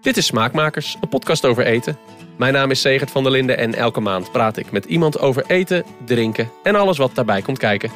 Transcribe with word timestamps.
Dit 0.00 0.16
is 0.16 0.26
Smaakmakers, 0.26 0.96
een 1.00 1.08
podcast 1.08 1.44
over 1.44 1.64
eten. 1.64 1.98
Mijn 2.36 2.52
naam 2.52 2.70
is 2.70 2.80
Segert 2.80 3.10
van 3.10 3.22
der 3.22 3.32
Linden 3.32 3.58
en 3.58 3.74
elke 3.74 4.00
maand 4.00 4.32
praat 4.32 4.56
ik 4.56 4.70
met 4.70 4.84
iemand 4.84 5.18
over 5.18 5.44
eten, 5.46 5.84
drinken 6.04 6.50
en 6.62 6.74
alles 6.74 6.98
wat 6.98 7.14
daarbij 7.14 7.42
komt 7.42 7.58
kijken. 7.58 7.90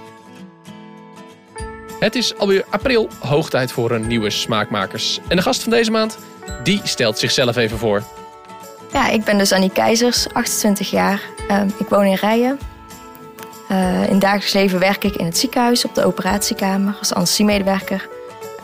Het 1.99 2.15
is 2.15 2.37
alweer 2.37 2.65
april, 2.71 3.09
hoog 3.21 3.51
tijd 3.51 3.73
voor 3.73 3.91
een 3.91 4.07
nieuwe 4.07 4.31
Smaakmakers. 4.31 5.21
En 5.29 5.37
de 5.37 5.43
gast 5.43 5.63
van 5.63 5.71
deze 5.71 5.91
maand, 5.91 6.19
die 6.63 6.81
stelt 6.85 7.19
zichzelf 7.19 7.57
even 7.57 7.79
voor. 7.79 8.03
Ja, 8.93 9.09
ik 9.09 9.25
ben 9.25 9.39
dus 9.39 9.53
Annie 9.53 9.71
Keizers, 9.71 10.33
28 10.33 10.91
jaar. 10.91 11.21
Ehm, 11.49 11.69
ik 11.79 11.89
woon 11.89 12.05
in 12.05 12.15
Rijen. 12.15 12.59
Uh, 13.71 14.09
in 14.09 14.19
dagelijks 14.19 14.53
leven 14.53 14.79
werk 14.79 15.05
ik 15.05 15.17
in 15.17 15.25
het 15.25 15.39
ziekenhuis 15.39 15.85
op 15.85 15.95
de 15.95 16.05
operatiekamer 16.05 16.95
als 16.99 17.15
anesthesiemedewerker. 17.15 18.09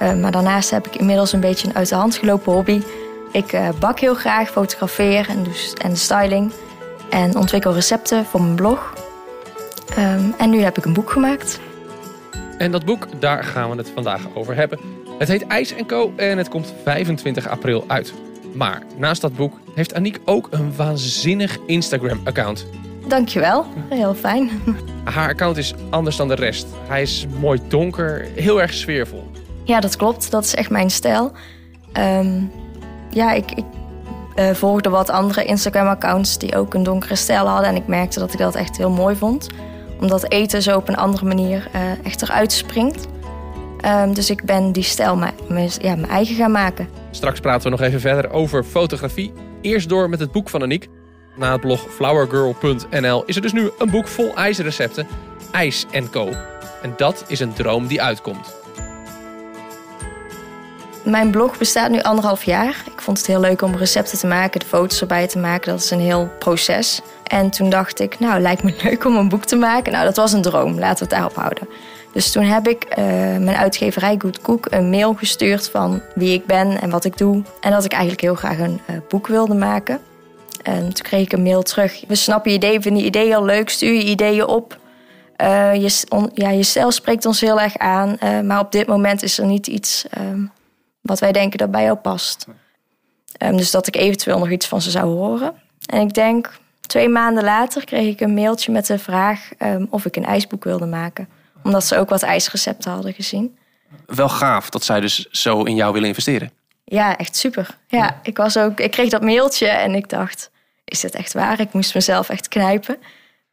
Uh, 0.02 0.14
maar 0.14 0.30
daarnaast 0.30 0.70
heb 0.70 0.86
ik 0.86 0.96
inmiddels 0.96 1.32
een 1.32 1.41
beetje 1.41 1.68
een 1.68 1.75
uit 1.75 1.89
de 1.89 1.95
hand 1.95 2.16
gelopen 2.16 2.52
hobby. 2.52 2.82
Ik 3.32 3.52
uh, 3.52 3.68
bak 3.79 3.98
heel 4.00 4.14
graag, 4.14 4.50
fotografeer 4.50 5.28
en, 5.28 5.42
dus, 5.42 5.73
en 5.73 5.96
styling. 5.96 6.52
En 7.10 7.36
ontwikkel 7.36 7.74
recepten 7.74 8.24
voor 8.24 8.42
mijn 8.42 8.55
blog. 8.55 8.92
Um, 9.98 10.34
en 10.38 10.50
nu 10.50 10.60
heb 10.60 10.78
ik 10.78 10.84
een 10.84 10.92
boek 10.92 11.10
gemaakt. 11.10 11.60
En 12.59 12.70
dat 12.70 12.84
boek, 12.84 13.06
daar 13.20 13.45
gaan 13.45 13.70
we 13.70 13.77
het 13.77 13.91
vandaag 13.95 14.20
over 14.34 14.55
hebben. 14.55 14.78
Het 15.19 15.28
heet 15.28 15.46
IJs 15.46 15.74
Co. 15.86 16.12
en 16.16 16.38
het 16.38 16.48
komt 16.48 16.74
25 16.83 17.48
april 17.48 17.84
uit. 17.86 18.12
Maar 18.55 18.83
naast 18.96 19.20
dat 19.20 19.36
boek 19.36 19.60
heeft 19.74 19.95
Aniek 19.95 20.19
ook 20.24 20.48
een 20.50 20.77
waanzinnig 20.77 21.58
Instagram-account. 21.66 22.66
Dankjewel, 23.08 23.66
heel 23.88 24.14
fijn. 24.14 24.50
Haar 25.05 25.28
account 25.28 25.56
is 25.56 25.74
anders 25.91 26.16
dan 26.16 26.28
de 26.28 26.34
rest. 26.34 26.66
Hij 26.86 27.02
is 27.02 27.27
mooi 27.41 27.60
donker, 27.69 28.28
heel 28.34 28.60
erg 28.60 28.72
sfeervol. 28.72 29.30
Ja, 29.64 29.80
dat 29.80 29.97
klopt. 29.97 30.30
Dat 30.30 30.45
is 30.45 30.55
echt 30.55 30.70
mijn 30.70 30.91
stijl. 30.91 31.33
Um, 31.92 32.50
ja, 33.18 33.32
ik, 33.32 33.50
ik 33.52 33.64
uh, 34.36 34.50
volgde 34.50 34.88
wat 34.88 35.10
andere 35.10 35.45
Instagram-accounts 35.45 36.38
die 36.38 36.56
ook 36.56 36.74
een 36.74 36.82
donkere 36.82 37.16
stijl 37.16 37.47
hadden. 37.47 37.69
En 37.69 37.77
ik 37.77 37.86
merkte 37.86 38.19
dat 38.19 38.33
ik 38.33 38.38
dat 38.38 38.55
echt 38.55 38.77
heel 38.77 38.91
mooi 38.91 39.16
vond. 39.16 39.48
Omdat 40.00 40.30
eten 40.30 40.62
zo 40.62 40.77
op 40.77 40.88
een 40.88 40.97
andere 40.97 41.25
manier 41.25 41.69
uh, 41.75 42.06
echt 42.06 42.22
eruit 42.22 42.52
springt. 42.52 43.06
Um, 43.84 44.14
dus 44.14 44.30
ik 44.30 44.44
ben 44.44 44.72
die 44.72 44.83
stijl 44.83 45.16
mijn, 45.48 45.70
ja, 45.80 45.97
eigen 46.08 46.36
gaan 46.36 46.50
maken. 46.50 46.88
Straks 47.10 47.41
praten 47.41 47.62
we 47.62 47.77
nog 47.77 47.86
even 47.86 48.00
verder 48.00 48.30
over 48.30 48.64
fotografie. 48.64 49.32
Eerst 49.60 49.88
door 49.88 50.08
met 50.08 50.20
het 50.20 50.32
boek 50.32 50.48
van 50.48 50.62
Aniek. 50.62 50.88
Na 51.36 51.53
het 51.53 51.60
blog 51.60 51.86
flowergirl.nl 51.91 53.22
is 53.25 53.36
er 53.36 53.42
dus 53.42 53.53
nu 53.53 53.70
een 53.78 53.91
boek 53.91 54.08
vol 54.08 54.34
ijsrecepten. 54.34 55.06
IJs 55.53 55.86
Co. 56.10 56.28
En 56.82 56.94
dat 56.97 57.25
is 57.28 57.41
een 57.41 57.53
droom 57.53 57.86
die 57.86 58.03
uitkomt. 58.03 58.56
Mijn 61.09 61.31
blog 61.31 61.59
bestaat 61.59 61.91
nu 61.91 62.01
anderhalf 62.01 62.42
jaar. 62.42 62.83
Ik 62.92 63.01
vond 63.01 63.19
het 63.19 63.27
heel 63.27 63.41
leuk 63.41 63.62
om 63.62 63.77
recepten 63.77 64.19
te 64.19 64.27
maken, 64.27 64.61
de 64.61 64.67
foto's 64.67 65.01
erbij 65.01 65.28
te 65.28 65.39
maken. 65.39 65.70
Dat 65.70 65.81
is 65.81 65.91
een 65.91 66.00
heel 66.00 66.31
proces. 66.39 67.00
En 67.25 67.50
toen 67.50 67.70
dacht 67.70 68.00
ik, 68.00 68.19
nou, 68.19 68.41
lijkt 68.41 68.62
me 68.62 68.75
leuk 68.83 69.05
om 69.05 69.17
een 69.17 69.28
boek 69.28 69.45
te 69.45 69.56
maken. 69.56 69.92
Nou, 69.92 70.05
dat 70.05 70.17
was 70.17 70.33
een 70.33 70.42
droom. 70.42 70.78
Laten 70.78 70.98
we 70.98 71.05
het 71.05 71.11
daarop 71.11 71.34
houden. 71.37 71.69
Dus 72.12 72.33
toen 72.33 72.42
heb 72.42 72.69
ik 72.69 72.84
uh, 72.91 73.05
mijn 73.37 73.56
uitgeverij 73.56 74.15
Good 74.19 74.41
Cook 74.41 74.67
een 74.70 74.91
mail 74.91 75.15
gestuurd 75.15 75.70
van 75.70 76.03
wie 76.15 76.33
ik 76.33 76.47
ben 76.47 76.81
en 76.81 76.91
wat 76.91 77.05
ik 77.05 77.19
doe. 77.19 77.43
En 77.61 77.70
dat 77.70 77.84
ik 77.84 77.93
eigenlijk 77.93 78.22
heel 78.22 78.34
graag 78.34 78.59
een 78.59 78.81
uh, 78.91 78.97
boek 79.09 79.27
wilde 79.27 79.55
maken. 79.55 80.00
En 80.62 80.81
toen 80.81 81.05
kreeg 81.05 81.22
ik 81.22 81.33
een 81.33 81.43
mail 81.43 81.62
terug. 81.62 82.05
We 82.09 82.15
snappen 82.15 82.50
je 82.50 82.56
idee, 82.56 82.81
vinden 82.81 83.03
je 83.03 83.09
idee 83.09 83.37
al 83.37 83.45
leuk, 83.45 83.69
stuur 83.69 83.93
je 83.93 84.05
ideeën 84.05 84.47
op. 84.47 84.78
Uh, 85.43 85.75
je, 85.75 86.05
on, 86.09 86.93
spreekt 86.93 87.27
ons 87.27 87.41
heel 87.41 87.61
erg 87.61 87.77
aan. 87.77 88.19
maar 88.45 88.61
op 88.61 88.72
dit 88.72 88.87
moment 88.87 89.22
is 89.22 89.39
er 89.39 89.47
niet 89.47 89.67
iets 89.67 90.06
wat 91.09 91.19
wij 91.19 91.33
denken 91.33 91.59
dat 91.59 91.70
bij 91.70 91.83
jou 91.83 91.97
past. 91.97 92.47
Um, 93.42 93.56
dus 93.56 93.70
dat 93.70 93.87
ik 93.87 93.97
eventueel 93.97 94.39
nog 94.39 94.51
iets 94.51 94.67
van 94.67 94.83
ze 94.83 94.91
zou 94.91 95.06
horen. 95.06 95.55
En 95.87 96.00
ik 96.00 96.15
denk, 96.15 96.59
twee 96.81 97.09
maanden 97.09 97.45
later 97.45 97.84
kreeg 97.84 98.12
ik 98.12 98.20
een 98.20 98.34
mailtje 98.34 98.73
met 98.73 98.87
de 98.87 98.98
vraag 98.98 99.48
um, 99.59 99.87
of 99.91 100.05
ik 100.05 100.17
een 100.17 100.25
ijsboek 100.25 100.65
wilde 100.65 100.87
maken. 100.87 101.28
Omdat 101.62 101.84
ze 101.84 101.99
ook 101.99 102.09
wat 102.09 102.22
ijsrecepten 102.22 102.91
hadden 102.91 103.12
gezien. 103.15 103.56
Wel 104.06 104.28
gaaf 104.28 104.71
dat 104.71 104.84
zij 104.84 105.00
dus 105.00 105.27
zo 105.31 105.62
in 105.62 105.75
jou 105.75 105.93
willen 105.93 106.09
investeren. 106.09 106.50
Ja, 106.84 107.16
echt 107.16 107.37
super. 107.37 107.77
Ja, 107.87 108.21
Ik, 108.22 108.37
was 108.37 108.56
ook, 108.56 108.81
ik 108.81 108.91
kreeg 108.91 109.11
dat 109.11 109.22
mailtje 109.22 109.66
en 109.66 109.94
ik 109.94 110.09
dacht, 110.09 110.50
is 110.84 111.00
dit 111.00 111.15
echt 111.15 111.32
waar? 111.32 111.61
Ik 111.61 111.72
moest 111.72 111.94
mezelf 111.94 112.28
echt 112.28 112.49
knijpen. 112.49 112.97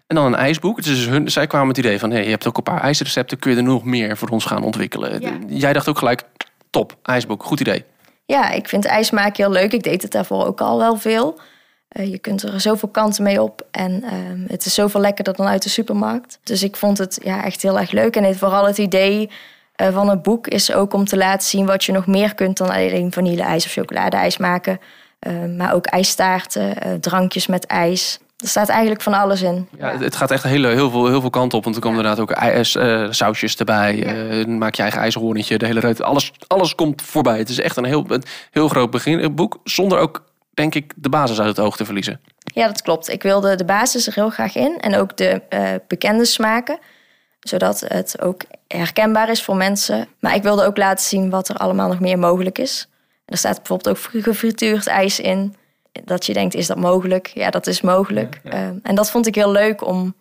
En 0.07 0.15
dan 0.15 0.25
een 0.25 0.35
ijsboek. 0.35 0.83
Dus 0.83 1.05
hun, 1.05 1.31
zij 1.31 1.47
kwamen 1.47 1.67
met 1.67 1.75
het 1.75 1.85
idee 1.85 1.99
van, 1.99 2.11
hey, 2.11 2.23
je 2.23 2.29
hebt 2.29 2.47
ook 2.47 2.57
een 2.57 2.63
paar 2.63 2.81
ijsrecepten. 2.81 3.39
Kun 3.39 3.51
je 3.51 3.57
er 3.57 3.63
nog 3.63 3.83
meer 3.83 4.17
voor 4.17 4.29
ons 4.29 4.45
gaan 4.45 4.63
ontwikkelen? 4.63 5.21
Ja. 5.21 5.31
Jij 5.47 5.73
dacht 5.73 5.87
ook 5.87 5.97
gelijk, 5.97 6.23
top, 6.75 6.97
ijsboek, 7.03 7.43
goed 7.43 7.59
idee. 7.59 7.83
Ja, 8.25 8.51
ik 8.51 8.67
vind 8.67 8.85
ijs 8.85 9.11
maken 9.11 9.43
heel 9.43 9.53
leuk. 9.53 9.73
Ik 9.73 9.83
deed 9.83 10.01
het 10.01 10.11
daarvoor 10.11 10.45
ook 10.45 10.61
al 10.61 10.77
wel 10.77 10.95
veel. 10.95 11.39
Uh, 11.91 12.11
je 12.11 12.17
kunt 12.17 12.43
er 12.43 12.61
zoveel 12.61 12.89
kanten 12.89 13.23
mee 13.23 13.41
op. 13.41 13.67
En 13.71 14.03
uh, 14.03 14.09
het 14.47 14.65
is 14.65 14.73
zoveel 14.73 15.01
lekkerder 15.01 15.35
dan 15.35 15.45
uit 15.45 15.63
de 15.63 15.69
supermarkt. 15.69 16.39
Dus 16.43 16.63
ik 16.63 16.75
vond 16.75 16.97
het 16.97 17.19
ja, 17.23 17.43
echt 17.43 17.61
heel 17.61 17.79
erg 17.79 17.91
leuk. 17.91 18.15
En 18.15 18.35
vooral 18.35 18.65
het 18.65 18.77
idee 18.77 19.29
uh, 19.81 19.93
van 19.93 20.09
het 20.09 20.21
boek 20.21 20.47
is 20.47 20.73
ook 20.73 20.93
om 20.93 21.05
te 21.05 21.17
laten 21.17 21.47
zien 21.47 21.65
wat 21.65 21.83
je 21.83 21.91
nog 21.91 22.07
meer 22.07 22.35
kunt 22.35 22.57
dan 22.57 22.69
alleen 22.69 23.11
vanille-ijs 23.11 23.65
of 23.65 23.71
chocoladeijs 23.71 24.37
maken. 24.37 24.79
maar 25.57 25.73
ook 25.73 25.85
ijstaarten, 25.85 26.99
drankjes 27.01 27.47
met 27.47 27.65
ijs. 27.65 28.19
Er 28.45 28.51
staat 28.51 28.69
eigenlijk 28.69 29.01
van 29.01 29.13
alles 29.13 29.41
in. 29.41 29.67
Ja, 29.77 29.97
Het 29.97 30.15
gaat 30.15 30.31
echt 30.31 30.43
heel, 30.43 30.63
heel, 30.63 30.89
veel, 30.89 31.07
heel 31.07 31.21
veel 31.21 31.29
kanten 31.29 31.57
op. 31.57 31.63
Want 31.63 31.75
er 31.75 31.81
komen 31.81 31.97
inderdaad 31.97 32.21
ook 32.21 32.31
ijs, 32.31 32.75
uh, 32.75 33.07
sausjes 33.09 33.55
erbij. 33.55 33.95
Ja. 33.95 34.13
Uh, 34.13 34.45
maak 34.45 34.75
je 34.75 34.81
eigen 34.81 35.01
ijshoornetje, 35.01 35.57
de 35.57 35.65
hele 35.65 35.79
reut. 35.79 36.01
Alles, 36.01 36.31
alles 36.47 36.75
komt 36.75 37.01
voorbij. 37.01 37.37
Het 37.37 37.49
is 37.49 37.59
echt 37.59 37.77
een 37.77 37.85
heel, 37.85 38.05
een 38.07 38.23
heel 38.51 38.67
groot 38.67 38.91
begin, 38.91 39.35
boek. 39.35 39.57
Zonder 39.63 39.97
ook, 39.97 40.23
denk 40.53 40.75
ik, 40.75 40.93
de 40.95 41.09
basis 41.09 41.39
uit 41.39 41.47
het 41.47 41.59
oog 41.59 41.77
te 41.77 41.85
verliezen. 41.85 42.19
Ja, 42.37 42.67
dat 42.67 42.81
klopt. 42.81 43.09
Ik 43.09 43.23
wilde 43.23 43.55
de 43.55 43.65
basis 43.65 44.07
er 44.07 44.13
heel 44.13 44.29
graag 44.29 44.55
in. 44.55 44.77
En 44.79 44.95
ook 44.95 45.17
de 45.17 45.41
uh, 45.49 45.69
bekende 45.87 46.25
smaken. 46.25 46.79
Zodat 47.39 47.85
het 47.87 48.21
ook 48.21 48.41
herkenbaar 48.67 49.29
is 49.29 49.43
voor 49.43 49.55
mensen. 49.55 50.07
Maar 50.19 50.35
ik 50.35 50.43
wilde 50.43 50.65
ook 50.65 50.77
laten 50.77 51.05
zien 51.05 51.29
wat 51.29 51.49
er 51.49 51.57
allemaal 51.57 51.87
nog 51.87 51.99
meer 51.99 52.19
mogelijk 52.19 52.57
is. 52.57 52.87
Er 53.25 53.37
staat 53.37 53.57
bijvoorbeeld 53.57 53.97
ook 53.97 54.23
gefrituurd 54.23 54.87
ijs 54.87 55.19
in 55.19 55.55
dat 56.03 56.25
je 56.25 56.33
denkt, 56.33 56.55
is 56.55 56.67
dat 56.67 56.77
mogelijk? 56.77 57.27
Ja, 57.27 57.49
dat 57.49 57.67
is 57.67 57.81
mogelijk. 57.81 58.39
Ehm, 58.43 58.77
en 58.83 58.95
dat 58.95 59.11
vond 59.11 59.27
ik 59.27 59.35
heel 59.35 59.51
leuk 59.51 59.87
om 59.87 60.15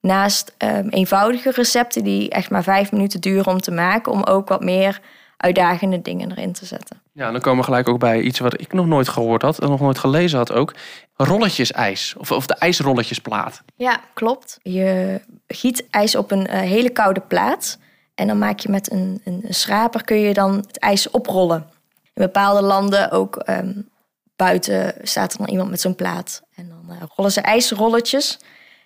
naast 0.00 0.54
um, 0.58 0.88
eenvoudige 0.88 1.50
recepten 1.50 2.04
die 2.04 2.30
echt 2.30 2.50
maar 2.50 2.62
vijf 2.62 2.92
minuten 2.92 3.20
duren 3.20 3.46
om 3.46 3.60
te 3.60 3.70
maken, 3.70 4.12
om 4.12 4.22
ook 4.22 4.48
wat 4.48 4.64
meer 4.64 5.00
uitdagende 5.36 6.02
dingen 6.02 6.30
erin 6.30 6.52
te 6.52 6.66
zetten. 6.66 7.00
Ja, 7.12 7.30
dan 7.30 7.40
komen 7.40 7.58
we 7.58 7.64
gelijk 7.64 7.88
ook 7.88 7.98
bij 7.98 8.20
iets 8.20 8.38
wat 8.38 8.60
ik 8.60 8.72
nog 8.72 8.86
nooit 8.86 9.08
gehoord 9.08 9.42
had 9.42 9.58
en 9.58 9.68
nog 9.68 9.80
nooit 9.80 9.98
gelezen 9.98 10.38
had 10.38 10.52
ook. 10.52 10.74
Rolletjes 11.16 11.72
ijs 11.72 12.14
of, 12.18 12.32
of 12.32 12.46
de 12.46 12.54
ijsrolletjesplaat. 12.54 13.62
Ja, 13.76 14.00
klopt. 14.14 14.58
Je 14.62 15.20
giet 15.46 15.86
ijs 15.90 16.14
op 16.14 16.30
een 16.30 16.46
uh, 16.50 16.60
hele 16.60 16.90
koude 16.90 17.20
plaat 17.20 17.78
en 18.14 18.26
dan 18.26 18.38
maak 18.38 18.58
je 18.58 18.68
met 18.68 18.92
een, 18.92 19.20
een, 19.24 19.44
schraper 19.48 20.04
kun 20.04 20.16
je 20.16 20.34
dan 20.34 20.56
het 20.56 20.78
ijs 20.78 21.10
oprollen. 21.10 21.66
In 22.02 22.22
bepaalde 22.22 22.62
landen 22.62 23.10
ook 23.10 23.42
um, 23.48 23.88
buiten 24.36 24.94
staat 25.02 25.32
er 25.32 25.38
dan 25.38 25.48
iemand 25.48 25.70
met 25.70 25.80
zo'n 25.80 25.94
plaat. 25.94 26.42
En 26.54 26.68
dan 26.68 26.96
uh, 26.96 27.02
rollen 27.16 27.32
ze 27.32 27.40
ijsrolletjes, 27.40 28.38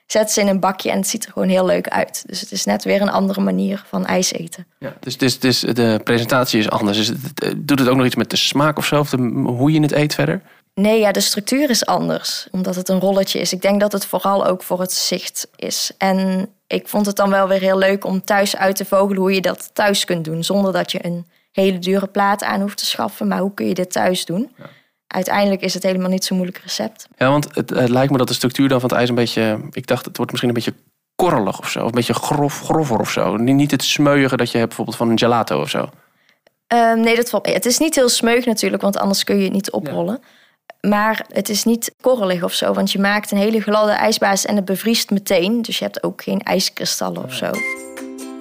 zetten 0.06 0.34
ze 0.34 0.40
in 0.40 0.46
een 0.46 0.60
bakje 0.60 0.90
en 0.90 0.98
het 0.98 1.08
ziet 1.08 1.24
er 1.24 1.32
gewoon 1.32 1.48
heel 1.48 1.66
leuk 1.66 1.88
uit. 1.88 2.22
Dus 2.26 2.40
het 2.40 2.52
is 2.52 2.64
net 2.64 2.84
weer 2.84 3.02
een 3.02 3.10
andere 3.10 3.40
manier 3.40 3.84
van 3.86 4.06
ijs 4.06 4.32
eten. 4.32 4.66
Ja, 4.78 4.96
dus, 5.00 5.18
dus, 5.18 5.38
dus 5.38 5.60
de 5.60 6.00
presentatie 6.04 6.58
is 6.58 6.70
anders. 6.70 6.96
Dus 6.96 7.06
het, 7.06 7.54
doet 7.56 7.78
het 7.78 7.88
ook 7.88 7.96
nog 7.96 8.06
iets 8.06 8.14
met 8.14 8.30
de 8.30 8.36
smaak 8.36 8.78
of 8.78 8.86
zo? 8.86 8.98
Of 8.98 9.10
de, 9.10 9.16
hoe 9.44 9.72
je 9.72 9.80
het 9.80 9.92
eet 9.92 10.14
verder? 10.14 10.42
Nee, 10.74 11.00
ja, 11.00 11.12
de 11.12 11.20
structuur 11.20 11.70
is 11.70 11.86
anders. 11.86 12.48
Omdat 12.50 12.74
het 12.74 12.88
een 12.88 13.00
rolletje 13.00 13.38
is. 13.38 13.52
Ik 13.52 13.62
denk 13.62 13.80
dat 13.80 13.92
het 13.92 14.06
vooral 14.06 14.46
ook 14.46 14.62
voor 14.62 14.80
het 14.80 14.92
zicht 14.92 15.48
is. 15.56 15.90
En 15.98 16.48
ik 16.66 16.88
vond 16.88 17.06
het 17.06 17.16
dan 17.16 17.30
wel 17.30 17.48
weer 17.48 17.60
heel 17.60 17.78
leuk 17.78 18.04
om 18.04 18.24
thuis 18.24 18.56
uit 18.56 18.76
te 18.76 18.84
vogelen 18.84 19.20
hoe 19.20 19.34
je 19.34 19.40
dat 19.40 19.70
thuis 19.72 20.04
kunt 20.04 20.24
doen. 20.24 20.44
Zonder 20.44 20.72
dat 20.72 20.92
je 20.92 21.04
een 21.06 21.26
hele 21.52 21.78
dure 21.78 22.06
plaat 22.06 22.42
aan 22.42 22.60
hoeft 22.60 22.76
te 22.76 22.86
schaffen. 22.86 23.28
Maar 23.28 23.38
hoe 23.38 23.54
kun 23.54 23.66
je 23.66 23.74
dit 23.74 23.92
thuis 23.92 24.24
doen? 24.24 24.52
Ja 24.58 24.64
uiteindelijk 25.12 25.62
is 25.62 25.74
het 25.74 25.82
helemaal 25.82 26.10
niet 26.10 26.24
zo'n 26.24 26.36
moeilijk 26.36 26.62
recept. 26.62 27.08
Ja, 27.16 27.30
want 27.30 27.54
het, 27.54 27.70
het, 27.70 27.88
lijkt 27.88 28.12
me 28.12 28.18
dat 28.18 28.28
de 28.28 28.34
structuur 28.34 28.68
dan 28.68 28.80
van 28.80 28.88
het 28.88 28.98
ijs 28.98 29.08
een 29.08 29.14
beetje... 29.14 29.60
Ik 29.70 29.86
dacht, 29.86 30.04
het 30.04 30.16
wordt 30.16 30.30
misschien 30.30 30.56
een 30.56 30.62
beetje 30.62 30.74
korrelig 31.14 31.58
of 31.58 31.70
zo. 31.70 31.78
Of 31.78 31.86
een 31.86 31.94
beetje 31.94 32.14
grof, 32.14 32.60
grover 32.60 32.98
of 32.98 33.10
zo. 33.10 33.36
Niet 33.36 33.70
het 33.70 33.82
smeuige 33.82 34.36
dat 34.36 34.50
je 34.50 34.56
hebt 34.56 34.68
bijvoorbeeld 34.68 34.96
van 34.96 35.10
een 35.10 35.18
gelato 35.18 35.60
of 35.60 35.70
zo. 35.70 35.88
Um, 36.74 37.00
nee, 37.00 37.16
dat 37.16 37.30
valt 37.30 37.46
mee. 37.46 37.54
Het 37.54 37.66
is 37.66 37.78
niet 37.78 37.94
heel 37.94 38.08
smeug 38.08 38.44
natuurlijk, 38.44 38.82
want 38.82 38.98
anders 38.98 39.24
kun 39.24 39.36
je 39.36 39.44
het 39.44 39.52
niet 39.52 39.70
oprollen. 39.70 40.22
Maar 40.80 41.24
het 41.32 41.48
is 41.48 41.64
niet 41.64 41.94
korrelig 42.00 42.42
of 42.42 42.52
zo, 42.52 42.72
want 42.72 42.92
je 42.92 42.98
maakt 42.98 43.30
een 43.30 43.38
hele 43.38 43.60
gladde 43.60 43.92
ijsbasis 43.92 44.46
en 44.46 44.56
het 44.56 44.64
bevriest 44.64 45.10
meteen. 45.10 45.62
Dus 45.62 45.78
je 45.78 45.84
hebt 45.84 46.02
ook 46.02 46.22
geen 46.22 46.40
ijskristallen 46.40 47.24
of 47.24 47.34
zo. 47.34 47.50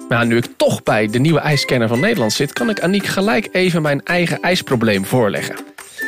Nou, 0.08 0.26
nu 0.26 0.36
ik 0.36 0.46
toch 0.56 0.82
bij 0.82 1.06
de 1.06 1.18
nieuwe 1.18 1.40
ijscanner 1.40 1.88
van 1.88 2.00
Nederland 2.00 2.32
zit, 2.32 2.52
kan 2.52 2.70
ik 2.70 2.80
Aniek 2.80 3.06
gelijk 3.06 3.48
even 3.52 3.82
mijn 3.82 4.04
eigen 4.04 4.40
ijsprobleem 4.40 5.04
voorleggen. 5.04 5.56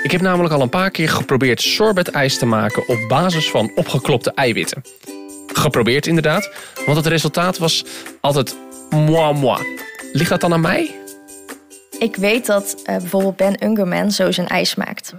Ik 0.02 0.10
heb 0.10 0.20
namelijk 0.20 0.54
al 0.54 0.60
een 0.60 0.68
paar 0.68 0.90
keer 0.90 1.08
geprobeerd 1.08 1.62
sorbetijs 1.62 2.38
te 2.38 2.46
maken 2.46 2.88
op 2.88 3.08
basis 3.08 3.50
van 3.50 3.72
opgeklopte 3.74 4.32
eiwitten. 4.34 4.82
Geprobeerd 5.46 6.06
inderdaad, 6.06 6.50
want 6.86 6.96
het 6.96 7.06
resultaat 7.06 7.58
was 7.58 7.84
altijd 8.20 8.56
moi 8.90 9.34
moi. 9.34 9.80
Ligt 10.12 10.30
dat 10.30 10.40
dan 10.40 10.52
aan 10.52 10.60
mij? 10.60 10.94
Ik 11.98 12.16
weet 12.16 12.46
dat 12.46 12.74
uh, 12.78 12.96
bijvoorbeeld 12.96 13.36
Ben 13.36 13.64
Ungerman 13.64 14.10
zo 14.10 14.30
zijn 14.30 14.48
ijs 14.48 14.74
maakt. 14.74 15.14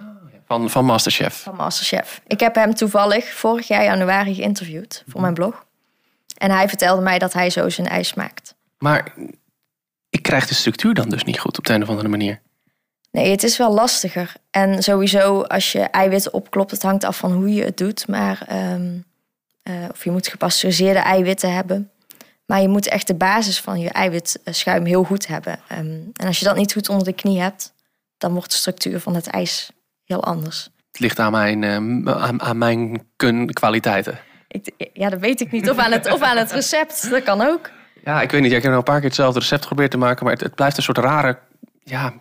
Van, 0.48 0.70
van 0.70 0.86
Masterchef. 0.86 1.36
Van 1.36 1.56
Masterchef. 1.56 2.22
Ik 2.28 2.40
heb 2.40 2.56
hem 2.56 2.74
toevallig 2.74 3.34
vorig 3.34 3.68
jaar 3.68 3.84
januari 3.84 4.34
geïnterviewd 4.34 5.04
voor 5.08 5.22
mijn 5.22 5.34
blog. 5.34 5.66
En 6.38 6.52
hij 6.52 6.68
vertelde 6.68 7.02
mij 7.02 7.20
dat 7.20 7.34
hij 7.34 7.50
zo 7.50 7.70
zijn 7.70 7.88
ijs 7.88 8.14
maakt. 8.14 8.56
Maar 8.78 9.14
ik 10.10 10.22
krijg 10.22 10.48
de 10.48 10.54
structuur 10.54 10.94
dan 10.94 11.10
dus 11.10 11.24
niet 11.24 11.40
goed 11.40 11.58
op 11.58 11.66
de 11.66 11.74
een 11.74 11.82
of 11.82 11.90
andere 11.90 12.08
manier. 12.08 12.42
Nee, 13.14 13.32
het 13.32 13.44
is 13.44 13.58
wel 13.58 13.74
lastiger. 13.74 14.34
En 14.52 14.84
sowieso 14.84 15.42
als 15.42 15.72
je 15.72 15.80
eiwitten 15.80 16.34
opklopt, 16.34 16.72
het 16.72 16.82
hangt 16.82 17.04
af 17.04 17.18
van 17.18 17.32
hoe 17.32 17.54
je 17.54 17.64
het 17.64 17.78
doet. 17.78 18.08
Maar 18.08 18.44
ehm, 18.48 18.92
eh, 19.64 19.74
of 19.92 20.04
je 20.04 20.12
moet 20.12 20.28
gepasteuriseerde 20.28 21.00
eiwitten 21.00 21.54
hebben. 21.54 21.92
Maar 22.46 22.62
je 22.62 22.68
moet 22.68 22.88
echt 22.88 23.08
de 23.08 23.16
basis 23.16 23.60
van 23.60 23.80
je 23.80 23.90
eiwitschuim 23.90 24.86
heel 24.86 25.04
goed 25.04 25.28
hebben. 25.28 25.60
Ehm, 25.68 26.00
en 26.14 26.28
als 26.28 26.40
je 26.40 26.46
dat 26.46 26.56
niet 26.56 26.74
goed 26.74 26.90
onder 26.90 27.06
de 27.06 27.14
knie 27.14 27.42
hebt, 27.42 27.74
dan 28.18 28.34
wordt 28.34 28.52
de 28.52 28.58
structuur 28.58 29.00
van 29.00 29.16
het 29.16 29.28
ijs 29.28 29.72
heel 30.06 30.24
anders. 30.24 30.70
Het 30.92 31.00
ligt 31.00 31.20
aan 31.20 31.32
mijn, 31.32 31.62
uh, 31.62 31.76
aan, 32.16 32.42
aan, 32.42 32.58
mijn 32.58 33.08
kun 33.16 33.54
kwaliteiten. 33.54 34.20
Ik, 34.48 34.90
ja, 34.94 35.10
dat 35.10 35.20
weet 35.20 35.42
ik 35.42 35.52
niet. 35.52 35.70
Of 35.70 35.78
aan, 35.78 35.92
het, 35.92 36.12
of 36.12 36.22
aan 36.22 36.38
het 36.38 36.52
recept, 36.52 37.10
dat 37.10 37.24
kan 37.24 37.42
ook. 37.42 37.70
Ja, 38.04 38.22
ik 38.22 38.32
weet 38.32 38.42
niet. 38.42 38.52
Ik 38.52 38.62
heb 38.62 38.72
nou 38.72 38.78
een 38.78 38.84
paar 38.84 39.00
keer 39.00 39.08
hetzelfde 39.08 39.40
recept 39.40 39.62
geprobeerd 39.62 39.92
te 39.92 39.98
maken. 39.98 40.24
Maar 40.24 40.34
het, 40.34 40.44
het 40.44 40.56
blijft 40.56 40.78
een 40.78 40.84
soort 40.84 40.98
rare, 40.98 41.40
ja, 41.84 42.14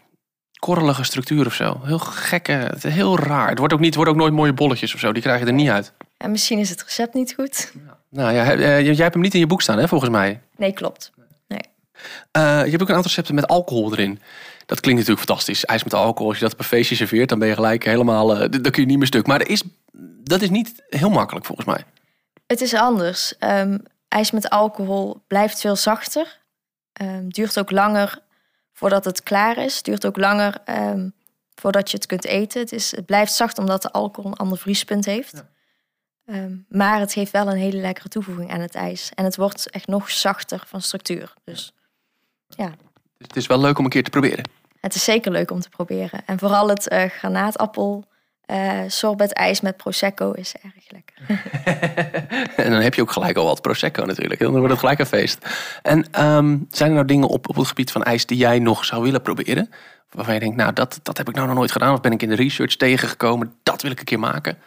korrelige 0.64 1.04
structuur 1.04 1.46
of 1.46 1.54
zo. 1.54 1.80
Heel 1.84 1.98
gekke, 1.98 2.72
heel 2.78 3.18
raar. 3.18 3.48
Het 3.48 3.58
wordt 3.58 3.74
ook, 3.74 3.80
niet, 3.80 3.94
wordt 3.94 4.10
ook 4.10 4.16
nooit 4.16 4.32
mooie 4.32 4.52
bolletjes 4.52 4.94
of 4.94 5.00
zo. 5.00 5.12
Die 5.12 5.22
krijg 5.22 5.40
je 5.40 5.46
er 5.46 5.52
niet 5.52 5.68
uit. 5.68 5.92
En 6.16 6.30
misschien 6.30 6.58
is 6.58 6.70
het 6.70 6.82
recept 6.82 7.14
niet 7.14 7.34
goed. 7.34 7.72
Nou 8.08 8.32
ja, 8.32 8.52
eh, 8.52 8.80
jij 8.80 8.94
hebt 8.94 9.14
hem 9.14 9.22
niet 9.22 9.34
in 9.34 9.40
je 9.40 9.46
boek 9.46 9.62
staan, 9.62 9.78
hè, 9.78 9.88
volgens 9.88 10.10
mij. 10.10 10.40
Nee, 10.56 10.72
klopt. 10.72 11.12
Nee. 11.48 11.60
Uh, 12.36 12.64
je 12.64 12.70
hebt 12.70 12.82
ook 12.82 12.88
een 12.88 12.94
aantal 12.94 13.10
recepten 13.10 13.34
met 13.34 13.46
alcohol 13.46 13.92
erin. 13.92 14.20
Dat 14.66 14.80
klinkt 14.80 15.00
natuurlijk 15.00 15.26
fantastisch. 15.26 15.64
IJs 15.64 15.84
met 15.84 15.94
alcohol, 15.94 16.28
als 16.28 16.38
je 16.38 16.44
dat 16.44 16.52
op 16.52 16.58
een 16.58 16.64
feestje 16.64 16.94
serveert, 16.94 17.28
dan 17.28 17.38
ben 17.38 17.48
je 17.48 17.54
gelijk 17.54 17.84
helemaal. 17.84 18.42
Uh, 18.42 18.50
dan 18.50 18.72
kun 18.72 18.82
je 18.82 18.88
niet 18.88 18.98
meer 18.98 19.06
stuk. 19.06 19.26
Maar 19.26 19.38
dat 19.38 19.48
is, 19.48 19.62
dat 20.22 20.42
is 20.42 20.50
niet 20.50 20.82
heel 20.88 21.10
makkelijk 21.10 21.46
volgens 21.46 21.66
mij. 21.66 21.84
Het 22.46 22.60
is 22.60 22.74
anders. 22.74 23.34
Um, 23.38 23.82
ijs 24.08 24.30
met 24.30 24.50
alcohol 24.50 25.22
blijft 25.26 25.60
veel 25.60 25.76
zachter. 25.76 26.38
Um, 27.02 27.28
duurt 27.28 27.58
ook 27.58 27.70
langer 27.70 28.22
voordat 28.72 29.04
het 29.04 29.22
klaar 29.22 29.56
is. 29.56 29.82
Duurt 29.82 30.06
ook 30.06 30.16
langer 30.16 30.54
um, 30.66 31.14
voordat 31.54 31.90
je 31.90 31.96
het 31.96 32.06
kunt 32.06 32.24
eten. 32.24 32.60
Het, 32.60 32.72
is, 32.72 32.90
het 32.96 33.06
blijft 33.06 33.32
zacht 33.32 33.58
omdat 33.58 33.82
de 33.82 33.92
alcohol 33.92 34.30
een 34.30 34.36
ander 34.36 34.58
vriespunt 34.58 35.04
heeft. 35.04 35.32
Ja. 35.32 35.50
Um, 36.34 36.66
maar 36.68 37.00
het 37.00 37.12
geeft 37.12 37.32
wel 37.32 37.48
een 37.48 37.56
hele 37.56 37.80
lekkere 37.80 38.08
toevoeging 38.08 38.50
aan 38.50 38.60
het 38.60 38.74
ijs. 38.74 39.10
En 39.14 39.24
het 39.24 39.36
wordt 39.36 39.70
echt 39.70 39.86
nog 39.86 40.10
zachter 40.10 40.62
van 40.66 40.80
structuur. 40.82 41.34
Dus 41.44 41.72
ja. 42.46 42.68
Dus 42.68 43.26
het 43.26 43.36
is 43.36 43.46
wel 43.46 43.60
leuk 43.60 43.78
om 43.78 43.84
een 43.84 43.90
keer 43.90 44.04
te 44.04 44.10
proberen. 44.10 44.44
Het 44.80 44.94
is 44.94 45.04
zeker 45.04 45.32
leuk 45.32 45.50
om 45.50 45.60
te 45.60 45.68
proberen. 45.68 46.26
En 46.26 46.38
vooral 46.38 46.68
het 46.68 46.92
uh, 46.92 47.04
granaatappel 47.04 48.04
uh, 48.52 48.80
sorbet 48.86 49.32
ijs 49.32 49.60
met 49.60 49.76
prosecco 49.76 50.32
is 50.32 50.54
erg 50.62 50.90
lekker. 50.90 51.44
en 52.64 52.70
dan 52.70 52.80
heb 52.80 52.94
je 52.94 53.02
ook 53.02 53.12
gelijk 53.12 53.36
al 53.36 53.44
wat 53.44 53.60
prosecco 53.60 54.04
natuurlijk. 54.04 54.40
Dan 54.40 54.50
wordt 54.50 54.70
het 54.70 54.78
gelijk 54.78 54.98
een 54.98 55.06
feest. 55.06 55.46
En 55.82 56.24
um, 56.24 56.66
zijn 56.70 56.88
er 56.88 56.94
nou 56.94 57.06
dingen 57.06 57.28
op, 57.28 57.48
op 57.48 57.56
het 57.56 57.66
gebied 57.66 57.92
van 57.92 58.02
ijs 58.02 58.26
die 58.26 58.36
jij 58.36 58.58
nog 58.58 58.84
zou 58.84 59.02
willen 59.02 59.22
proberen? 59.22 59.70
Waarvan 60.10 60.34
je 60.34 60.40
denkt, 60.40 60.56
nou 60.56 60.72
dat, 60.72 61.00
dat 61.02 61.18
heb 61.18 61.28
ik 61.28 61.34
nou 61.34 61.46
nog 61.46 61.56
nooit 61.56 61.72
gedaan. 61.72 61.92
Of 61.92 62.00
ben 62.00 62.12
ik 62.12 62.22
in 62.22 62.28
de 62.28 62.34
research 62.34 62.76
tegengekomen. 62.76 63.54
Dat 63.62 63.82
wil 63.82 63.90
ik 63.90 63.98
een 63.98 64.04
keer 64.04 64.18
maken. 64.18 64.58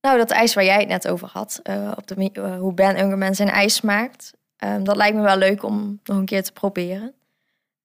Nou, 0.00 0.18
dat 0.18 0.30
ijs 0.30 0.54
waar 0.54 0.64
jij 0.64 0.78
het 0.78 0.88
net 0.88 1.08
over 1.08 1.28
had, 1.32 1.60
uh, 1.70 1.92
op 1.96 2.06
de, 2.06 2.30
uh, 2.32 2.56
hoe 2.58 2.74
Ben 2.74 3.00
Ungerman 3.00 3.34
zijn 3.34 3.48
ijs 3.48 3.80
maakt, 3.80 4.32
um, 4.64 4.84
dat 4.84 4.96
lijkt 4.96 5.16
me 5.16 5.22
wel 5.22 5.36
leuk 5.36 5.62
om 5.62 6.00
nog 6.04 6.16
een 6.16 6.24
keer 6.24 6.42
te 6.42 6.52
proberen. 6.52 7.14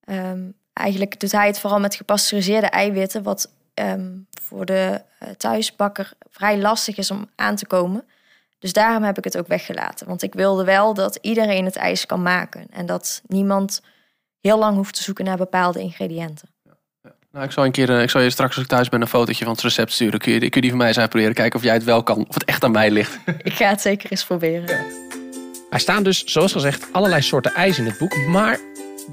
Um, 0.05 0.53
eigenlijk 0.73 1.19
doet 1.19 1.31
hij 1.31 1.47
het 1.47 1.59
vooral 1.59 1.79
met 1.79 1.95
gepasteuriseerde 1.95 2.67
eiwitten, 2.67 3.23
wat 3.23 3.49
um, 3.81 4.27
voor 4.41 4.65
de 4.65 5.01
uh, 5.23 5.29
thuisbakker 5.29 6.11
vrij 6.29 6.57
lastig 6.57 6.97
is 6.97 7.11
om 7.11 7.29
aan 7.35 7.55
te 7.55 7.67
komen. 7.67 8.03
Dus 8.59 8.73
daarom 8.73 9.03
heb 9.03 9.17
ik 9.17 9.23
het 9.23 9.37
ook 9.37 9.47
weggelaten. 9.47 10.07
Want 10.07 10.21
ik 10.21 10.33
wilde 10.33 10.63
wel 10.63 10.93
dat 10.93 11.17
iedereen 11.21 11.65
het 11.65 11.75
ijs 11.75 12.05
kan 12.05 12.21
maken 12.21 12.67
en 12.71 12.85
dat 12.85 13.21
niemand 13.27 13.81
heel 14.41 14.57
lang 14.57 14.75
hoeft 14.75 14.95
te 14.95 15.03
zoeken 15.03 15.25
naar 15.25 15.37
bepaalde 15.37 15.79
ingrediënten. 15.79 16.49
Nou, 17.31 17.47
ik 17.47 17.53
zal, 17.53 17.65
een 17.65 17.71
keer, 17.71 17.89
ik 17.89 18.09
zal 18.09 18.21
je 18.21 18.29
straks 18.29 18.55
als 18.55 18.63
ik 18.63 18.69
thuis 18.69 18.89
ben 18.89 19.01
een 19.01 19.07
fotootje 19.07 19.43
van 19.43 19.53
het 19.53 19.61
recept 19.61 19.91
sturen. 19.91 20.19
Kun 20.19 20.31
je, 20.31 20.39
kun 20.39 20.49
je 20.51 20.61
die 20.61 20.69
van 20.69 20.77
mij 20.77 20.87
eens 20.87 20.97
proberen? 20.97 21.33
Kijken 21.33 21.59
of 21.59 21.65
jij 21.65 21.73
het 21.73 21.83
wel 21.83 22.03
kan. 22.03 22.25
Of 22.27 22.33
het 22.33 22.43
echt 22.43 22.63
aan 22.63 22.71
mij 22.71 22.91
ligt. 22.91 23.17
Ik 23.43 23.53
ga 23.53 23.69
het 23.69 23.81
zeker 23.81 24.11
eens 24.11 24.25
proberen. 24.25 24.67
Ja. 24.67 24.83
Er 25.69 25.79
staan 25.79 26.03
dus, 26.03 26.23
zoals 26.23 26.51
gezegd, 26.51 26.87
allerlei 26.91 27.21
soorten 27.21 27.53
ijs 27.53 27.77
in 27.77 27.85
het 27.85 27.97
boek. 27.97 28.15
Maar 28.27 28.59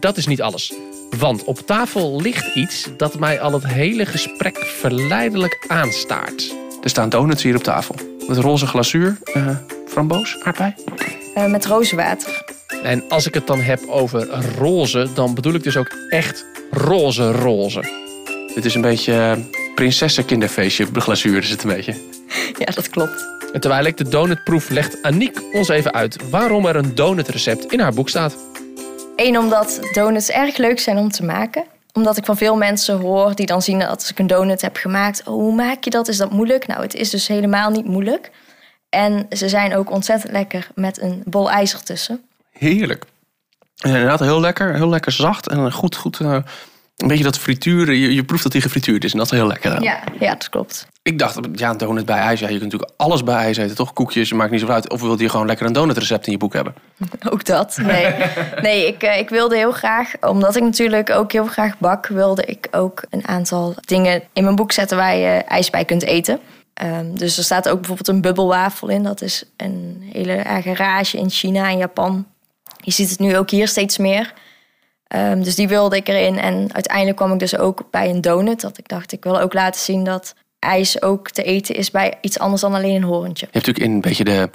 dat 0.01 0.17
is 0.17 0.27
niet 0.27 0.43
alles. 0.43 0.73
Want 1.19 1.45
op 1.45 1.59
tafel 1.59 2.21
ligt 2.21 2.55
iets 2.55 2.89
dat 2.97 3.19
mij 3.19 3.41
al 3.41 3.53
het 3.53 3.67
hele 3.67 4.07
gesprek 4.07 4.57
verleidelijk 4.59 5.65
aanstaart. 5.69 6.55
Er 6.83 6.91
staan 6.91 7.09
donuts 7.09 7.43
hier 7.43 7.57
op 7.57 7.63
tafel. 7.63 7.95
Met 8.29 8.39
roze 8.39 8.67
glazuur, 8.67 9.19
uh, 9.35 9.57
framboos, 9.87 10.37
aardbei. 10.43 10.75
Uh, 11.37 11.47
met 11.47 11.67
rozenwater. 11.67 12.45
En 12.83 13.09
als 13.09 13.27
ik 13.27 13.35
het 13.35 13.47
dan 13.47 13.61
heb 13.61 13.81
over 13.89 14.27
roze, 14.59 15.09
dan 15.15 15.35
bedoel 15.35 15.55
ik 15.55 15.63
dus 15.63 15.77
ook 15.77 15.97
echt 16.09 16.45
roze 16.71 17.33
roze. 17.33 17.81
Dit 18.55 18.65
is 18.65 18.75
een 18.75 18.81
beetje 18.81 19.45
prinsessenkinderfeestje 19.75 20.87
glazuur 20.93 21.43
is 21.43 21.51
het 21.51 21.63
een 21.63 21.75
beetje. 21.75 21.95
Ja, 22.59 22.73
dat 22.75 22.89
klopt. 22.89 23.27
En 23.53 23.61
terwijl 23.61 23.85
ik 23.85 23.97
de 23.97 24.09
donut 24.09 24.45
proef, 24.45 24.69
legt 24.69 25.03
Aniek 25.03 25.41
ons 25.53 25.69
even 25.69 25.93
uit 25.93 26.31
waarom 26.31 26.67
er 26.67 26.77
een 26.77 26.95
donutrecept 26.95 27.73
in 27.73 27.81
haar 27.81 27.95
boek 27.95 28.09
staat. 28.09 28.37
Eén, 29.23 29.39
omdat 29.39 29.79
donuts 29.93 30.31
erg 30.31 30.57
leuk 30.57 30.81
zijn 30.81 30.97
om 30.97 31.11
te 31.11 31.25
maken. 31.25 31.65
Omdat 31.93 32.17
ik 32.17 32.25
van 32.25 32.37
veel 32.37 32.57
mensen 32.57 32.99
hoor 32.99 33.35
die 33.35 33.47
dan 33.47 33.63
zien 33.63 33.79
dat 33.79 34.09
ik 34.09 34.19
een 34.19 34.27
donut 34.27 34.61
heb 34.61 34.77
gemaakt... 34.77 35.21
oh, 35.21 35.35
hoe 35.35 35.55
maak 35.55 35.85
je 35.85 35.91
dat? 35.91 36.09
Is 36.09 36.17
dat 36.17 36.31
moeilijk? 36.31 36.67
Nou, 36.67 36.83
het 36.83 36.95
is 36.95 37.11
dus 37.11 37.29
helemaal 37.29 37.71
niet 37.71 37.85
moeilijk. 37.85 38.31
En 38.89 39.27
ze 39.31 39.49
zijn 39.49 39.77
ook 39.77 39.91
ontzettend 39.91 40.33
lekker 40.33 40.69
met 40.75 41.01
een 41.01 41.23
bol 41.25 41.51
ijs 41.51 41.73
ertussen. 41.73 42.25
Heerlijk. 42.53 43.05
Inderdaad 43.83 44.21
heel 44.21 44.41
lekker, 44.41 44.75
heel 44.75 44.89
lekker 44.89 45.13
zacht 45.13 45.49
en 45.49 45.73
goed, 45.73 45.97
goed... 45.97 46.21
Uh 46.21 46.37
een 46.97 47.09
beetje 47.09 47.25
dat 47.25 47.39
frituur, 47.39 47.93
je, 47.93 48.15
je 48.15 48.25
proeft 48.25 48.43
dat 48.43 48.53
die 48.53 48.61
gefrituurd 48.61 49.05
is 49.05 49.13
en 49.13 49.19
dat 49.19 49.27
is 49.33 49.39
heel 49.39 49.47
lekker. 49.47 49.83
Ja, 49.83 50.03
ja, 50.19 50.31
dat 50.31 50.49
klopt. 50.49 50.87
Ik 51.03 51.19
dacht, 51.19 51.39
ja, 51.55 51.71
een 51.71 51.77
donut 51.77 52.07
bij 52.07 52.19
ijs. 52.19 52.41
Ja, 52.41 52.49
je 52.49 52.59
kunt 52.59 52.73
natuurlijk 52.73 52.93
alles 52.97 53.23
bij 53.23 53.35
ijs 53.35 53.57
eten, 53.57 53.77
toch? 53.77 53.93
Koekjes, 53.93 54.33
maakt 54.33 54.51
niet 54.51 54.61
zo 54.61 54.67
uit. 54.67 54.91
Of 54.91 55.01
wil 55.01 55.21
je 55.21 55.29
gewoon 55.29 55.47
lekker 55.47 55.67
een 55.67 55.73
donutrecept 55.73 56.27
in 56.27 56.33
je 56.33 56.39
boek 56.39 56.53
hebben? 56.53 56.75
Ook 57.31 57.45
dat, 57.45 57.79
nee. 57.83 58.15
nee, 58.63 58.87
ik, 58.87 59.03
ik 59.03 59.29
wilde 59.29 59.57
heel 59.57 59.73
graag, 59.73 60.13
omdat 60.21 60.57
ik 60.57 60.63
natuurlijk 60.63 61.11
ook 61.11 61.33
heel 61.33 61.47
graag 61.47 61.79
bak... 61.79 62.07
wilde 62.07 62.45
ik 62.45 62.69
ook 62.71 63.03
een 63.11 63.29
aantal 63.29 63.75
dingen 63.81 64.23
in 64.33 64.45
mijn 64.45 64.57
boek 64.57 64.73
zetten 64.73 64.97
waar 64.97 65.17
je 65.17 65.29
ijs 65.29 65.71
bij 65.71 65.85
kunt 65.85 66.03
eten. 66.03 66.41
Um, 66.83 67.19
dus 67.19 67.39
er 67.39 67.45
staat 67.45 67.69
ook 67.69 67.77
bijvoorbeeld 67.77 68.09
een 68.09 68.21
bubbelwafel 68.21 68.89
in. 68.89 69.03
Dat 69.03 69.23
is 69.23 69.45
een 69.57 70.09
hele 70.13 70.33
erge 70.33 70.75
rage 70.75 71.19
in 71.19 71.31
China 71.31 71.69
en 71.69 71.79
Japan. 71.79 72.27
Je 72.77 72.91
ziet 72.91 73.11
het 73.11 73.19
nu 73.19 73.37
ook 73.37 73.51
hier 73.51 73.69
steeds 73.69 73.99
meer... 73.99 74.33
Um, 75.17 75.43
dus 75.43 75.55
die 75.55 75.69
wilde 75.69 75.97
ik 75.97 76.09
erin. 76.09 76.39
En 76.39 76.75
uiteindelijk 76.75 77.17
kwam 77.17 77.33
ik 77.33 77.39
dus 77.39 77.57
ook 77.57 77.91
bij 77.91 78.11
een 78.11 78.21
donut. 78.21 78.61
Dat 78.61 78.79
ik 78.79 78.89
dacht, 78.89 79.13
ik 79.13 79.25
wil 79.25 79.41
ook 79.41 79.53
laten 79.53 79.81
zien 79.81 80.05
dat 80.05 80.35
ijs 80.59 81.03
ook 81.03 81.31
te 81.31 81.43
eten 81.43 81.75
is 81.75 81.91
bij 81.91 82.19
iets 82.21 82.39
anders 82.39 82.61
dan 82.61 82.75
alleen 82.75 82.95
een 82.95 83.03
horentje. 83.03 83.47
Je 83.47 83.53
hebt 83.53 83.67
natuurlijk 83.67 83.85
in 83.85 83.95
een 83.95 84.01
beetje 84.01 84.25
de 84.25 84.51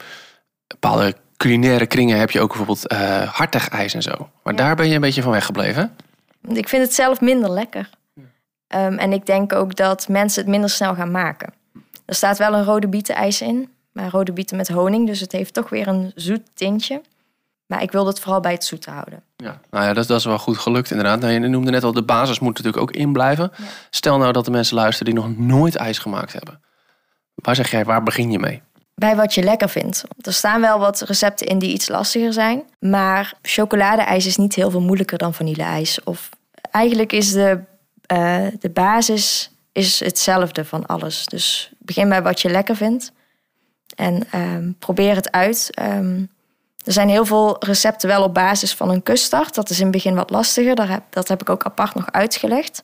bepaalde 0.67 1.15
culinaire 1.37 1.85
kringen 1.85 2.19
heb 2.19 2.31
je 2.31 2.39
ook 2.39 2.47
bijvoorbeeld 2.47 2.91
uh, 2.91 3.21
hartig 3.21 3.69
ijs 3.69 3.93
en 3.93 4.01
zo. 4.01 4.29
Maar 4.43 4.53
ja. 4.53 4.59
daar 4.59 4.75
ben 4.75 4.87
je 4.87 4.95
een 4.95 5.01
beetje 5.01 5.21
van 5.21 5.31
weggebleven. 5.31 5.95
Ik 6.49 6.69
vind 6.69 6.83
het 6.83 6.93
zelf 6.93 7.21
minder 7.21 7.51
lekker. 7.51 7.89
Um, 8.75 8.97
en 8.97 9.13
ik 9.13 9.25
denk 9.25 9.53
ook 9.53 9.75
dat 9.75 10.07
mensen 10.07 10.41
het 10.41 10.51
minder 10.51 10.69
snel 10.69 10.95
gaan 10.95 11.11
maken. 11.11 11.53
Er 12.05 12.15
staat 12.15 12.37
wel 12.37 12.53
een 12.53 12.63
rode 12.63 12.87
bietenijs 12.87 13.41
in. 13.41 13.69
Maar 13.91 14.09
rode 14.09 14.33
bieten 14.33 14.57
met 14.57 14.67
honing. 14.67 15.07
Dus 15.07 15.19
het 15.19 15.31
heeft 15.31 15.53
toch 15.53 15.69
weer 15.69 15.87
een 15.87 16.11
zoet 16.15 16.41
tintje. 16.53 17.01
Maar 17.67 17.81
ik 17.81 17.91
wilde 17.91 18.09
het 18.09 18.19
vooral 18.19 18.39
bij 18.39 18.51
het 18.51 18.63
zoete 18.63 18.89
houden. 18.89 19.24
Ja, 19.36 19.59
nou 19.69 19.86
ja, 19.86 19.93
dat, 19.93 20.07
dat 20.07 20.19
is 20.19 20.25
wel 20.25 20.38
goed 20.38 20.57
gelukt 20.57 20.89
inderdaad. 20.91 21.19
Nou, 21.19 21.33
je 21.33 21.39
noemde 21.39 21.71
net 21.71 21.83
al, 21.83 21.93
de 21.93 22.03
basis 22.03 22.39
moet 22.39 22.57
natuurlijk 22.57 22.83
ook 22.83 22.91
in 22.91 23.13
blijven. 23.13 23.51
Ja. 23.57 23.63
Stel 23.89 24.17
nou 24.17 24.31
dat 24.31 24.45
de 24.45 24.51
mensen 24.51 24.75
luisteren 24.75 25.13
die 25.13 25.24
nog 25.24 25.38
nooit 25.38 25.75
ijs 25.75 25.97
gemaakt 25.97 26.33
hebben. 26.33 26.62
Waar 27.33 27.55
zeg 27.55 27.71
jij, 27.71 27.86
waar 27.86 28.03
begin 28.03 28.31
je 28.31 28.39
mee? 28.39 28.62
Bij 28.95 29.15
wat 29.15 29.33
je 29.33 29.43
lekker 29.43 29.69
vindt. 29.69 30.03
Er 30.21 30.33
staan 30.33 30.62
wel 30.62 30.79
wat 30.79 31.01
recepten 31.01 31.47
in 31.47 31.59
die 31.59 31.71
iets 31.74 31.88
lastiger 31.88 32.33
zijn. 32.33 32.63
Maar 32.79 33.33
chocoladeijs 33.41 34.25
is 34.25 34.38
niet 34.38 34.55
heel 34.55 34.71
veel 34.71 34.81
moeilijker 34.81 35.17
dan 35.17 35.33
vanilleijs. 35.33 36.03
Of 36.03 36.29
eigenlijk 36.71 37.12
is 37.12 37.31
de, 37.31 37.59
uh, 38.13 38.47
de 38.59 38.69
basis 38.69 39.51
is 39.71 40.00
hetzelfde 40.00 40.65
van 40.65 40.86
alles. 40.86 41.25
Dus 41.25 41.71
begin 41.77 42.09
bij 42.09 42.21
wat 42.21 42.41
je 42.41 42.50
lekker 42.50 42.75
vindt. 42.75 43.12
En 43.95 44.27
um, 44.36 44.75
probeer 44.79 45.15
het 45.15 45.31
uit. 45.31 45.69
Um, 45.81 46.29
er 46.88 46.94
zijn 46.94 47.10
heel 47.10 47.25
veel 47.25 47.56
recepten 47.60 48.08
wel 48.08 48.24
op 48.24 48.34
basis 48.34 48.74
van 48.74 48.89
een 48.89 49.03
kuststart. 49.03 49.56
Dat 49.56 49.70
is 49.70 49.77
in 49.77 49.84
het 49.84 49.91
begin 49.91 50.15
wat 50.15 50.29
lastiger. 50.29 50.75
Dat 50.75 50.88
heb, 50.88 51.03
dat 51.10 51.27
heb 51.27 51.41
ik 51.41 51.50
ook 51.50 51.63
apart 51.63 51.96
nog 51.96 52.12
uitgelegd. 52.12 52.84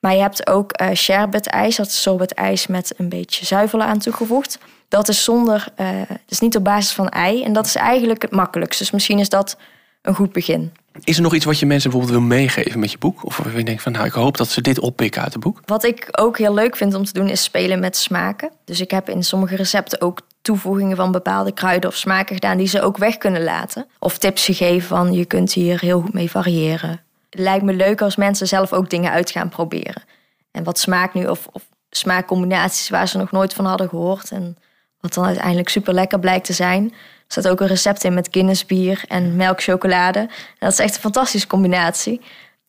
Maar 0.00 0.14
je 0.14 0.20
hebt 0.20 0.46
ook 0.46 0.80
uh, 0.80 0.92
sherbet-ijs. 0.92 1.76
Dat 1.76 1.86
is 1.86 2.02
sorbet-ijs 2.02 2.66
met 2.66 2.94
een 2.96 3.08
beetje 3.08 3.46
zuivel 3.46 3.82
aan 3.82 3.98
toegevoegd. 3.98 4.58
Dat 4.88 5.08
is 5.08 5.24
zonder, 5.24 5.68
uh, 5.80 5.88
dus 6.26 6.40
niet 6.40 6.56
op 6.56 6.64
basis 6.64 6.92
van 6.92 7.08
ei. 7.08 7.44
En 7.44 7.52
dat 7.52 7.66
is 7.66 7.74
eigenlijk 7.74 8.22
het 8.22 8.30
makkelijkste. 8.30 8.82
Dus 8.82 8.92
misschien 8.92 9.18
is 9.18 9.28
dat 9.28 9.56
een 10.02 10.14
goed 10.14 10.32
begin. 10.32 10.72
Is 11.04 11.16
er 11.16 11.22
nog 11.22 11.34
iets 11.34 11.44
wat 11.44 11.58
je 11.58 11.66
mensen 11.66 11.90
bijvoorbeeld 11.90 12.18
wil 12.20 12.28
meegeven 12.28 12.80
met 12.80 12.92
je 12.92 12.98
boek? 12.98 13.24
Of 13.24 13.54
je 13.56 13.64
denkt 13.64 13.82
van 13.82 13.92
nou, 13.92 14.06
ik 14.06 14.12
hoop 14.12 14.36
dat 14.36 14.48
ze 14.48 14.60
dit 14.60 14.78
oppikken 14.78 15.22
uit 15.22 15.32
het 15.32 15.42
boek? 15.42 15.60
Wat 15.64 15.84
ik 15.84 16.08
ook 16.10 16.38
heel 16.38 16.54
leuk 16.54 16.76
vind 16.76 16.94
om 16.94 17.04
te 17.04 17.12
doen 17.12 17.28
is 17.28 17.42
spelen 17.42 17.80
met 17.80 17.96
smaken. 17.96 18.50
Dus 18.64 18.80
ik 18.80 18.90
heb 18.90 19.08
in 19.08 19.22
sommige 19.22 19.56
recepten 19.56 20.00
ook 20.00 20.20
toevoegingen 20.48 20.96
van 20.96 21.12
bepaalde 21.12 21.52
kruiden 21.52 21.90
of 21.90 21.96
smaken 21.96 22.34
gedaan 22.34 22.56
die 22.56 22.66
ze 22.66 22.82
ook 22.82 22.96
weg 22.96 23.18
kunnen 23.18 23.44
laten. 23.44 23.86
Of 23.98 24.18
tips 24.18 24.44
gegeven 24.44 24.88
van 24.88 25.12
je 25.12 25.24
kunt 25.24 25.52
hier 25.52 25.80
heel 25.80 26.00
goed 26.00 26.12
mee 26.12 26.30
variëren. 26.30 26.90
Het 27.30 27.40
lijkt 27.40 27.64
me 27.64 27.72
leuk 27.72 28.02
als 28.02 28.16
mensen 28.16 28.46
zelf 28.46 28.72
ook 28.72 28.90
dingen 28.90 29.10
uit 29.10 29.30
gaan 29.30 29.48
proberen. 29.48 30.02
En 30.50 30.64
wat 30.64 30.78
smaakt 30.78 31.14
nu 31.14 31.26
of, 31.26 31.48
of 31.52 31.62
smaakcombinaties 31.90 32.88
waar 32.88 33.08
ze 33.08 33.18
nog 33.18 33.30
nooit 33.30 33.54
van 33.54 33.64
hadden 33.64 33.88
gehoord. 33.88 34.30
En 34.30 34.56
wat 35.00 35.14
dan 35.14 35.24
uiteindelijk 35.24 35.68
super 35.68 35.94
lekker 35.94 36.18
blijkt 36.18 36.44
te 36.44 36.52
zijn. 36.52 36.84
Er 36.84 37.24
staat 37.26 37.48
ook 37.48 37.60
een 37.60 37.66
recept 37.66 38.04
in 38.04 38.14
met 38.14 38.28
Guinness 38.30 38.66
bier 38.66 39.04
en 39.08 39.36
melkchocolade. 39.36 40.28
Dat 40.58 40.72
is 40.72 40.78
echt 40.78 40.94
een 40.94 41.00
fantastische 41.00 41.46
combinatie. 41.46 42.20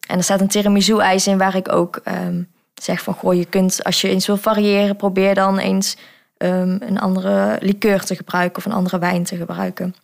En 0.07 0.17
er 0.17 0.23
staat 0.23 0.41
een 0.41 0.47
tiramisu-ijs 0.47 1.27
in 1.27 1.37
waar 1.37 1.55
ik 1.55 1.71
ook 1.71 2.01
um, 2.27 2.47
zeg 2.73 3.01
van... 3.01 3.13
goh, 3.13 3.33
je 3.33 3.45
kunt 3.45 3.83
als 3.83 4.01
je 4.01 4.09
eens 4.09 4.27
wil 4.27 4.37
variëren... 4.37 4.95
probeer 4.95 5.35
dan 5.35 5.59
eens 5.59 5.97
um, 6.43 6.77
een 6.81 6.99
andere 6.99 7.57
liqueur 7.61 7.99
te 8.03 8.15
gebruiken... 8.15 8.57
of 8.57 8.65
een 8.65 8.77
andere 8.77 8.99
wijn 8.99 9.23
te 9.23 9.37
gebruiken. 9.37 9.95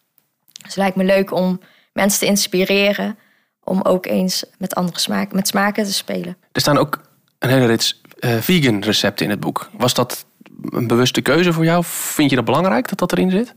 Dus 0.45 0.73
het 0.73 0.75
lijkt 0.75 0.95
me 0.95 1.03
leuk 1.03 1.31
om 1.31 1.59
mensen 1.93 2.19
te 2.19 2.25
inspireren... 2.25 3.17
om 3.63 3.81
ook 3.81 4.05
eens 4.05 4.45
met 4.57 4.75
andere 4.75 4.99
smaken, 4.99 5.35
met 5.35 5.47
smaken 5.47 5.83
te 5.83 5.93
spelen. 5.93 6.37
Er 6.51 6.61
staan 6.61 6.77
ook 6.77 7.01
een 7.39 7.49
hele 7.49 7.65
rits 7.65 8.01
uh, 8.19 8.37
vegan 8.39 8.81
recepten 8.81 9.25
in 9.25 9.31
het 9.31 9.39
boek. 9.39 9.69
Was 9.77 9.93
dat 9.93 10.25
een 10.69 10.87
bewuste 10.87 11.21
keuze 11.21 11.53
voor 11.53 11.63
jou? 11.63 11.83
Vind 11.85 12.29
je 12.29 12.35
dat 12.35 12.45
belangrijk 12.45 12.89
dat 12.89 12.99
dat 12.99 13.11
erin 13.11 13.31
zit? 13.31 13.53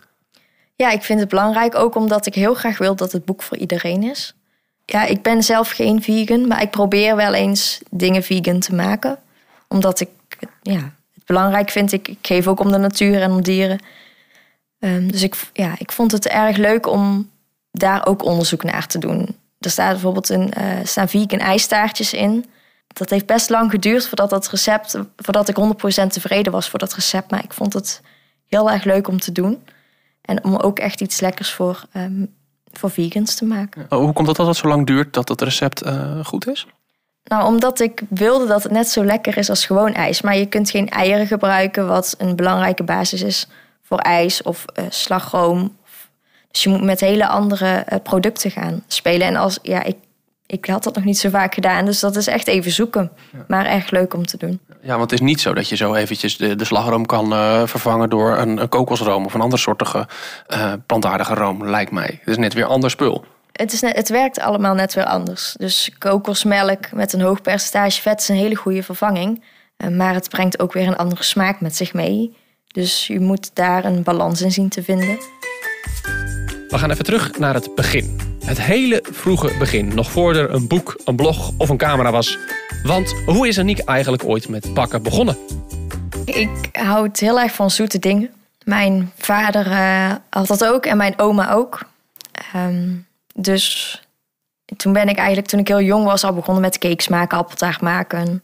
Ja, 0.77 0.91
ik 0.91 1.03
vind 1.03 1.21
het 1.21 1.29
belangrijk 1.29 1.75
ook 1.75 1.95
omdat 1.95 2.27
ik 2.27 2.35
heel 2.35 2.55
graag 2.55 2.79
wil 2.79 2.97
dat 2.97 3.13
het 3.13 3.25
boek 3.25 3.43
voor 3.43 3.57
iedereen 3.57 4.03
is. 4.03 4.35
Ja, 4.85 5.05
ik 5.05 5.23
ben 5.23 5.43
zelf 5.43 5.71
geen 5.71 6.03
vegan, 6.03 6.47
maar 6.47 6.63
ik 6.63 6.71
probeer 6.71 7.17
wel 7.17 7.35
eens 7.35 7.81
dingen 7.91 8.23
vegan 8.23 8.59
te 8.59 8.75
maken. 8.75 9.19
Omdat 9.69 10.01
ik 10.01 10.09
ja, 10.63 10.93
belangrijk 11.29 11.71
vind. 11.71 11.93
Ik, 11.93 12.09
ik 12.09 12.19
geef 12.23 12.47
ook 12.47 12.61
om 12.61 12.73
de 12.73 12.79
natuur 12.79 13.23
en 13.23 13.31
om 13.31 13.43
dieren. 13.43 13.79
Um, 14.79 15.13
dus 15.13 15.23
ik, 15.23 15.37
ja, 15.53 15.75
ik 15.79 15.93
vond 15.93 16.13
het 16.13 16.29
erg 16.29 16.57
leuk 16.57 16.87
om 16.87 17.31
daar 17.71 18.07
ook 18.07 18.25
onderzoek 18.25 18.63
naar 18.63 18.87
te 18.87 18.99
doen. 18.99 19.37
Er 19.59 19.71
staat 19.71 19.93
bijvoorbeeld 19.93 20.29
een, 20.29 20.53
uh, 20.59 20.85
staan 20.85 21.09
vegan 21.09 21.39
ijstaartjes 21.39 22.13
in. 22.13 22.45
Dat 22.87 23.11
heeft 23.11 23.27
best 23.27 23.51
lang 23.51 23.71
geduurd 23.71 24.07
voordat 24.07 24.31
dat 24.31 24.49
recept, 24.49 24.99
voordat 25.17 25.49
ik 25.49 25.57
100% 25.57 26.13
tevreden 26.13 26.53
was 26.53 26.69
voor 26.69 26.79
dat 26.79 26.95
recept. 26.95 27.31
Maar 27.31 27.45
ik 27.45 27.53
vond 27.53 27.73
het 27.73 28.03
heel 28.47 28.71
erg 28.71 28.85
leuk 28.85 29.09
om 29.09 29.19
te 29.19 29.33
doen. 29.33 29.63
En 30.23 30.45
om 30.45 30.57
ook 30.57 30.79
echt 30.79 31.01
iets 31.01 31.21
lekkers 31.21 31.53
voor, 31.53 31.85
um, 31.97 32.35
voor 32.73 32.91
vegans 32.91 33.35
te 33.35 33.45
maken. 33.45 33.87
Oh, 33.89 33.99
hoe 33.99 34.13
komt 34.13 34.29
het 34.29 34.37
dat 34.37 34.47
het 34.47 34.57
zo 34.57 34.69
lang 34.69 34.87
duurt 34.87 35.15
dat 35.15 35.29
het 35.29 35.41
recept 35.41 35.87
uh, 35.87 36.25
goed 36.25 36.49
is? 36.49 36.67
Nou, 37.29 37.45
omdat 37.45 37.81
ik 37.81 38.03
wilde 38.09 38.47
dat 38.47 38.63
het 38.63 38.73
net 38.73 38.89
zo 38.89 39.05
lekker 39.05 39.37
is 39.37 39.51
als 39.51 39.67
gewoon 39.67 39.95
ijs. 39.95 40.23
Maar 40.23 40.37
je 40.37 40.47
kunt 40.47 40.71
geen 40.71 40.89
eieren 40.89 41.27
gebruiken, 41.27 41.87
wat 41.87 42.15
een 42.19 42.37
belangrijke 42.37 42.85
basis 42.85 43.23
is 43.23 43.49
voor 43.83 43.99
ijs 43.99 44.43
of 44.43 44.65
uh, 44.79 44.85
slagroom. 44.89 45.77
Dus 46.51 46.63
je 46.63 46.69
moet 46.69 46.83
met 46.83 47.01
hele 47.01 47.27
andere 47.27 47.85
uh, 47.93 47.99
producten 48.03 48.51
gaan 48.51 48.85
spelen. 48.87 49.27
En 49.27 49.37
als, 49.37 49.59
ja, 49.63 49.83
ik 49.83 49.97
ik 50.51 50.67
had 50.67 50.83
dat 50.83 50.95
nog 50.95 51.05
niet 51.05 51.19
zo 51.19 51.29
vaak 51.29 51.55
gedaan. 51.55 51.85
Dus 51.85 52.01
dat 52.01 52.17
is 52.17 52.27
echt 52.27 52.47
even 52.47 52.71
zoeken. 52.71 53.11
Maar 53.49 53.67
echt 53.67 53.91
leuk 53.91 54.15
om 54.15 54.27
te 54.27 54.37
doen. 54.37 54.61
Ja, 54.83 54.97
want 54.97 55.11
het 55.11 55.21
is 55.21 55.27
niet 55.27 55.41
zo 55.41 55.55
dat 55.55 55.69
je 55.69 55.77
zo 55.77 55.95
eventjes 55.95 56.37
de, 56.37 56.57
de 56.57 56.65
slagroom 56.65 57.07
kan 57.07 57.33
uh, 57.33 57.63
vervangen 57.67 58.11
door 58.11 58.37
een, 58.37 58.59
een, 58.59 58.69
kokosroom 58.69 59.25
of 59.25 59.35
een 59.35 59.41
andere 59.41 59.61
soortige 59.61 60.09
uh, 60.49 60.73
plantaardige 60.87 61.35
room, 61.35 61.69
lijkt 61.69 61.91
mij. 61.91 62.19
Het 62.21 62.29
is 62.29 62.37
net 62.37 62.55
weer 62.55 62.65
ander 62.65 62.91
spul. 62.91 63.25
Het, 63.59 63.73
is 63.73 63.81
net, 63.81 63.97
het 63.97 64.09
werkt 64.09 64.41
allemaal 64.41 64.75
net 64.75 64.95
weer 64.95 65.05
anders. 65.05 65.55
Dus 65.57 65.91
kokosmelk 65.99 66.93
met 66.93 67.13
een 67.13 67.21
hoog 67.21 67.43
percentage 67.43 68.01
vet 68.01 68.21
is 68.21 68.29
een 68.29 68.37
hele 68.37 68.55
goede 68.55 68.83
vervanging. 68.83 69.45
Uh, 69.77 69.89
maar 69.89 70.15
het 70.15 70.29
brengt 70.29 70.61
ook 70.61 70.73
weer 70.73 70.87
een 70.87 70.97
andere 70.97 71.23
smaak 71.23 71.61
met 71.61 71.77
zich 71.77 71.95
mee. 71.95 72.37
Dus 72.67 73.07
je 73.07 73.21
moet 73.21 73.51
daar 73.55 73.85
een 73.85 74.03
balans 74.03 74.43
in 74.43 74.53
zien 74.53 74.69
te 74.69 74.83
vinden. 74.83 75.19
We 76.69 76.79
gaan 76.79 76.91
even 76.91 77.05
terug 77.05 77.39
naar 77.39 77.55
het 77.55 77.75
begin. 77.75 78.21
Het 78.45 78.61
hele 78.61 79.05
vroege 79.11 79.57
begin, 79.59 79.95
nog 79.95 80.11
voor 80.11 80.35
er 80.35 80.51
een 80.55 80.69
boek, 80.69 81.01
een 81.05 81.17
blog 81.17 81.53
of 81.59 81.69
een 81.69 81.77
camera 81.77 82.11
was. 82.11 82.39
Want 82.83 83.15
hoe 83.27 83.49
is 83.49 83.59
Aniek 83.59 83.79
eigenlijk 83.79 84.25
ooit 84.25 84.49
met 84.49 84.75
bakken 84.75 85.03
begonnen? 85.03 85.37
Ik 86.25 86.69
houd 86.73 87.19
heel 87.19 87.41
erg 87.41 87.53
van 87.53 87.71
zoete 87.71 87.99
dingen. 87.99 88.31
Mijn 88.65 89.13
vader 89.17 89.67
uh, 89.67 90.13
had 90.31 90.47
dat 90.47 90.65
ook 90.65 90.87
en 90.87 90.97
mijn 90.97 91.19
oma 91.19 91.53
ook. 91.53 91.81
Um, 92.57 93.07
dus 93.41 94.03
toen 94.77 94.93
ben 94.93 95.09
ik 95.09 95.17
eigenlijk, 95.17 95.49
toen 95.49 95.61
ik 95.61 95.69
heel 95.69 95.81
jong 95.81 96.05
was, 96.05 96.25
al 96.25 96.35
begonnen 96.35 96.63
met 96.63 96.79
cakes 96.79 97.09
maken, 97.09 97.39
appeltaart 97.39 97.81
maken. 97.81 98.29
Um, 98.29 98.39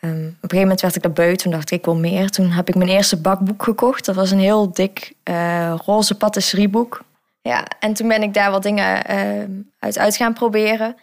op 0.00 0.10
een 0.10 0.36
gegeven 0.40 0.58
moment 0.58 0.80
werd 0.80 0.96
ik 0.96 1.04
er 1.04 1.12
beu. 1.12 1.34
Toen 1.34 1.52
dacht 1.52 1.70
ik, 1.70 1.78
ik 1.78 1.84
wil 1.84 1.96
meer. 1.96 2.30
Toen 2.30 2.50
heb 2.50 2.68
ik 2.68 2.74
mijn 2.74 2.90
eerste 2.90 3.20
bakboek 3.20 3.62
gekocht. 3.62 4.04
Dat 4.04 4.14
was 4.14 4.30
een 4.30 4.38
heel 4.38 4.72
dik 4.72 5.12
uh, 5.24 5.74
roze 5.84 6.16
patisserieboek. 6.16 7.04
Ja, 7.42 7.66
en 7.80 7.94
toen 7.94 8.08
ben 8.08 8.22
ik 8.22 8.34
daar 8.34 8.50
wat 8.50 8.62
dingen 8.62 9.10
uh, 9.10 9.96
uit 9.96 10.16
gaan 10.16 10.34
proberen. 10.34 10.96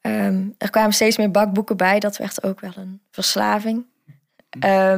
Um, 0.00 0.54
er 0.58 0.70
kwamen 0.70 0.92
steeds 0.92 1.16
meer 1.16 1.30
bakboeken 1.30 1.76
bij. 1.76 1.98
Dat 2.00 2.16
werd 2.16 2.42
ook 2.42 2.60
wel 2.60 2.72
een 2.76 3.00
verslaving. 3.10 3.84
Ja, 4.60 4.96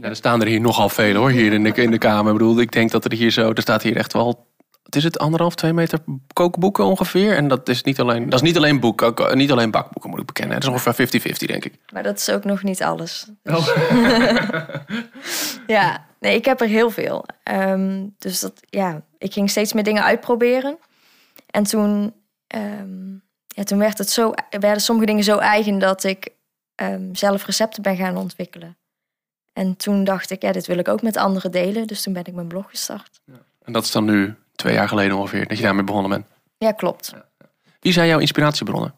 er 0.00 0.16
staan 0.16 0.40
er 0.40 0.46
hier 0.46 0.60
nogal 0.60 0.88
veel 0.88 1.14
hoor, 1.14 1.30
hier 1.30 1.52
in 1.52 1.62
de, 1.62 1.72
in 1.72 1.90
de 1.90 1.98
kamer. 1.98 2.32
Ik 2.32 2.38
bedoel, 2.38 2.60
ik 2.60 2.72
denk 2.72 2.90
dat 2.90 3.04
er 3.04 3.12
hier 3.12 3.30
zo, 3.30 3.52
er 3.52 3.62
staat 3.62 3.82
hier 3.82 3.96
echt 3.96 4.12
wel, 4.12 4.46
het 4.88 4.96
is 4.96 5.04
het 5.04 5.18
anderhalf, 5.18 5.54
twee 5.54 5.72
meter 5.72 5.98
kookboeken 6.32 6.84
ongeveer. 6.84 7.36
En 7.36 7.48
dat 7.48 7.68
is 7.68 7.82
niet 7.82 8.00
alleen, 8.00 8.24
dat 8.24 8.34
is 8.42 8.46
niet 8.46 8.56
alleen 8.56 8.80
boek, 8.80 9.02
ook, 9.02 9.34
niet 9.34 9.50
alleen 9.50 9.70
bakboeken 9.70 10.10
moet 10.10 10.20
ik 10.20 10.26
bekennen. 10.26 10.54
Het 10.54 10.64
is 10.64 10.70
ongeveer 10.70 11.06
50-50 11.06 11.46
denk 11.46 11.64
ik. 11.64 11.74
Maar 11.92 12.02
dat 12.02 12.18
is 12.18 12.30
ook 12.30 12.44
nog 12.44 12.62
niet 12.62 12.82
alles. 12.82 13.26
Dus. 13.42 13.56
Oh. 13.56 13.76
ja, 15.76 16.06
nee, 16.20 16.36
ik 16.36 16.44
heb 16.44 16.60
er 16.60 16.66
heel 16.66 16.90
veel. 16.90 17.24
Um, 17.50 18.14
dus 18.18 18.40
dat, 18.40 18.52
ja, 18.68 19.02
ik 19.18 19.32
ging 19.32 19.50
steeds 19.50 19.72
meer 19.72 19.84
dingen 19.84 20.02
uitproberen. 20.02 20.78
En 21.50 21.62
toen, 21.62 22.14
um, 22.56 23.22
ja, 23.46 23.62
toen 23.62 23.78
werd 23.78 23.98
het 23.98 24.10
zo, 24.10 24.32
werden 24.50 24.82
sommige 24.82 25.06
dingen 25.06 25.24
zo 25.24 25.38
eigen 25.38 25.78
dat 25.78 26.04
ik 26.04 26.28
um, 26.82 27.14
zelf 27.14 27.46
recepten 27.46 27.82
ben 27.82 27.96
gaan 27.96 28.16
ontwikkelen. 28.16 28.76
En 29.52 29.76
toen 29.76 30.04
dacht 30.04 30.30
ik, 30.30 30.42
ja, 30.42 30.52
dit 30.52 30.66
wil 30.66 30.78
ik 30.78 30.88
ook 30.88 31.02
met 31.02 31.16
anderen 31.16 31.50
delen. 31.50 31.86
Dus 31.86 32.02
toen 32.02 32.12
ben 32.12 32.24
ik 32.24 32.34
mijn 32.34 32.48
blog 32.48 32.70
gestart. 32.70 33.20
Ja. 33.24 33.40
En 33.64 33.72
dat 33.72 33.84
is 33.84 33.90
dan 33.90 34.04
nu 34.04 34.34
twee 34.58 34.74
jaar 34.74 34.88
geleden 34.88 35.16
ongeveer 35.16 35.46
dat 35.46 35.56
je 35.56 35.62
daarmee 35.62 35.84
begonnen 35.84 36.10
bent? 36.10 36.26
Ja, 36.58 36.72
klopt. 36.72 37.12
Wie 37.80 37.92
zijn 37.92 38.08
jouw 38.08 38.18
inspiratiebronnen? 38.18 38.94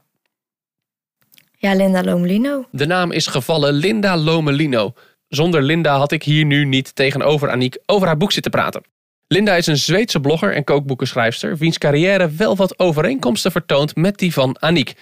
Ja, 1.57 1.75
Linda 1.75 2.03
Lomelino. 2.03 2.65
De 2.71 2.87
naam 2.87 3.11
is 3.11 3.27
gevallen 3.27 3.73
Linda 3.73 4.17
Lomelino. 4.17 4.93
Zonder 5.29 5.63
Linda 5.63 5.97
had 5.97 6.13
ik 6.13 6.23
hier 6.23 6.45
nu 6.45 6.65
niet 6.65 6.95
tegenover 6.95 7.51
Aniek 7.51 7.79
over 7.87 8.07
haar 8.07 8.17
boek 8.17 8.33
zitten 8.33 8.51
praten. 8.51 8.83
Linda 9.27 9.55
is 9.55 9.67
een 9.67 9.77
Zweedse 9.77 10.21
blogger 10.21 10.55
en 10.55 10.65
kookboekenschrijfster, 10.65 11.57
wiens 11.57 11.79
carrière 11.79 12.31
wel 12.31 12.57
wat 12.57 12.79
overeenkomsten 12.79 13.51
vertoont 13.51 13.97
met 13.97 14.19
die 14.19 14.33
van 14.33 14.57
Aniek. 14.61 14.95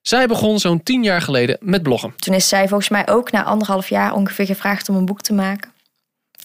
Zij 0.00 0.26
begon 0.26 0.58
zo'n 0.58 0.82
tien 0.82 1.02
jaar 1.02 1.20
geleden 1.20 1.56
met 1.60 1.82
bloggen. 1.82 2.14
Toen 2.16 2.34
is 2.34 2.48
zij 2.48 2.68
volgens 2.68 2.88
mij 2.88 3.08
ook 3.08 3.30
na 3.30 3.44
anderhalf 3.44 3.88
jaar 3.88 4.14
ongeveer 4.14 4.46
gevraagd 4.46 4.88
om 4.88 4.96
een 4.96 5.04
boek 5.04 5.20
te 5.20 5.32
maken. 5.32 5.70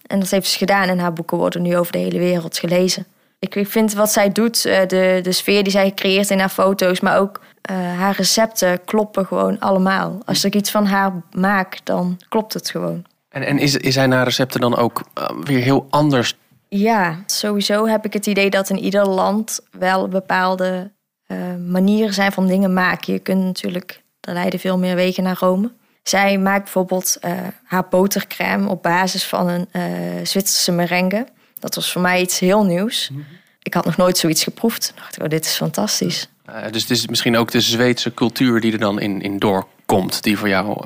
En 0.06 0.20
dat 0.20 0.30
heeft 0.30 0.48
ze 0.50 0.58
gedaan 0.58 0.88
en 0.88 1.00
haar 1.00 1.14
boeken 1.14 1.38
worden 1.38 1.62
nu 1.62 1.78
over 1.78 1.92
de 1.92 1.98
hele 1.98 2.20
wereld 2.20 2.58
gelezen. 2.58 3.06
Ik 3.40 3.68
vind 3.68 3.94
wat 3.94 4.12
zij 4.12 4.32
doet, 4.32 4.66
eh, 4.66 4.88
de, 4.88 5.20
de 5.22 5.32
sfeer 5.32 5.64
die 5.64 5.72
zij 5.72 5.92
creëert 5.94 6.30
in 6.30 6.40
haar 6.40 6.50
foto's, 6.50 7.00
maar 7.00 7.20
ook 7.20 7.42
uh, 7.72 7.78
haar 7.78 8.16
recepten 8.16 8.84
kloppen 8.86 9.26
gewoon 9.26 9.60
allemaal. 9.60 10.18
Als 10.26 10.44
ik 10.44 10.56
iets 10.56 10.72
van 10.72 10.86
haar 10.86 11.12
maak, 11.32 11.80
dan 11.84 12.20
klopt 12.30 12.54
het 12.54 12.70
gewoon. 12.70 13.06
En, 13.30 13.44
en 13.44 13.60
is, 13.60 13.78
is 13.78 13.94
zijn 13.94 14.12
haar 14.12 14.24
recepten 14.24 14.62
dan 14.62 14.76
ook 14.76 15.04
uh, 15.20 15.30
weer 15.44 15.62
heel 15.62 15.88
anders 15.90 16.36
ja, 16.70 17.24
sowieso 17.26 17.88
heb 17.88 18.06
ik 18.06 18.14
het 18.14 18.26
idee 18.26 18.50
dat 18.50 18.70
in 18.70 18.78
ieder 18.78 19.08
land 19.08 19.60
wel 19.72 20.08
bepaalde 20.08 20.92
uh, 21.28 21.38
manieren 21.68 22.14
zijn 22.14 22.32
van 22.32 22.48
dingen 22.48 22.74
maken. 22.74 23.14
Je 23.14 23.20
kunt 23.20 23.44
natuurlijk, 23.44 24.04
er 24.20 24.34
leiden 24.34 24.60
veel 24.60 24.78
meer 24.78 24.96
wegen 24.96 25.24
naar 25.24 25.38
Rome. 25.40 25.72
Zij 26.04 26.38
maakt 26.38 26.64
bijvoorbeeld 26.64 27.20
haar 27.64 27.88
botercrème 27.90 28.70
op 28.70 28.84
basis 28.84 29.26
van 29.26 29.48
een 29.48 29.68
Zwitserse 30.28 30.72
merengue. 30.72 31.28
Dat 31.60 31.76
was 31.76 31.92
voor 31.92 32.02
mij 32.02 32.22
iets 32.22 32.40
heel 32.40 32.66
nieuws. 32.66 33.10
Mhm. 33.10 33.22
Ik 33.62 33.74
had 33.74 33.86
nog 33.86 33.98
nooit 33.98 34.18
zoiets 34.18 34.44
geproefd. 34.44 34.90
Ik 34.90 34.96
dacht, 34.96 35.22
oh, 35.22 35.28
dit 35.28 35.46
is 35.46 35.56
fantastisch. 35.56 36.30
dus 36.72 36.82
het 36.82 36.92
is 36.92 37.08
misschien 37.08 37.38
ook 37.38 37.52
de 37.52 37.62
Zweedse 37.62 38.14
cultuur 38.14 38.62
die 38.62 38.72
er 38.72 38.80
dan 38.80 39.00
in, 39.00 39.22
in 39.22 39.40
doorkomt. 39.40 40.24
Die 40.24 40.38
voor 40.38 40.50
jou, 40.50 40.86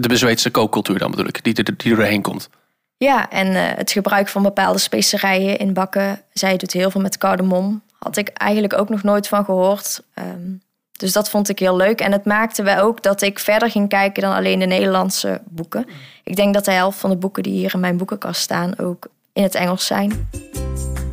de 0.00 0.16
Zweedse 0.16 0.50
kookcultuur 0.50 0.98
dan 0.98 1.10
bedoel 1.10 1.26
ik, 1.26 1.44
die, 1.44 1.54
die, 1.54 1.76
die 1.76 1.90
er 1.90 1.96
doorheen 1.96 2.22
komt. 2.22 2.48
Ja, 2.96 3.30
en 3.30 3.46
uh, 3.46 3.62
het 3.76 3.92
gebruik 3.92 4.28
van 4.28 4.42
bepaalde 4.42 4.78
specerijen 4.78 5.58
in 5.58 5.72
bakken. 5.72 6.22
Zij 6.32 6.56
doet 6.56 6.72
heel 6.72 6.90
veel 6.90 7.00
met 7.00 7.18
cardamom. 7.18 7.82
Had 7.98 8.16
ik 8.16 8.28
eigenlijk 8.28 8.78
ook 8.78 8.88
nog 8.88 9.02
nooit 9.02 9.28
van 9.28 9.44
gehoord. 9.44 10.02
Um, 10.14 10.62
dus 10.92 11.12
dat 11.12 11.30
vond 11.30 11.48
ik 11.48 11.58
heel 11.58 11.76
leuk. 11.76 12.00
En 12.00 12.12
het 12.12 12.24
maakte 12.24 12.62
wel 12.62 12.82
ook 12.82 13.02
dat 13.02 13.22
ik 13.22 13.38
verder 13.38 13.70
ging 13.70 13.88
kijken 13.88 14.22
dan 14.22 14.34
alleen 14.34 14.58
de 14.58 14.66
Nederlandse 14.66 15.40
boeken. 15.44 15.86
Ik 16.24 16.36
denk 16.36 16.54
dat 16.54 16.64
de 16.64 16.70
helft 16.70 16.98
van 16.98 17.10
de 17.10 17.16
boeken 17.16 17.42
die 17.42 17.52
hier 17.52 17.74
in 17.74 17.80
mijn 17.80 17.96
boekenkast 17.96 18.40
staan 18.40 18.78
ook 18.78 19.06
in 19.38 19.44
het 19.44 19.54
Engels 19.54 19.86
zijn. 19.86 20.28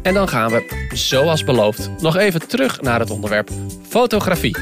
En 0.03 0.13
dan 0.13 0.27
gaan 0.27 0.51
we, 0.51 0.89
zoals 0.93 1.43
beloofd, 1.43 1.89
nog 2.01 2.15
even 2.15 2.47
terug 2.47 2.81
naar 2.81 2.99
het 2.99 3.09
onderwerp 3.09 3.49
fotografie. 3.87 4.57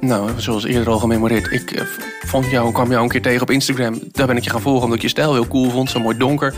Nou, 0.00 0.40
zoals 0.40 0.64
eerder 0.64 0.88
al 0.88 0.98
gememoreerd. 0.98 1.52
Ik 1.52 1.70
eh, 1.70 1.84
vond 2.26 2.50
jou, 2.50 2.72
kwam 2.72 2.90
jou 2.90 3.02
een 3.02 3.08
keer 3.08 3.22
tegen 3.22 3.42
op 3.42 3.50
Instagram. 3.50 4.00
Daar 4.12 4.26
ben 4.26 4.36
ik 4.36 4.44
je 4.44 4.50
gaan 4.50 4.60
volgen 4.60 4.82
omdat 4.82 4.96
ik 4.96 5.02
je 5.02 5.08
stijl 5.08 5.32
heel 5.32 5.48
cool 5.48 5.70
vond. 5.70 5.90
Zo 5.90 6.00
mooi 6.00 6.16
donker. 6.16 6.54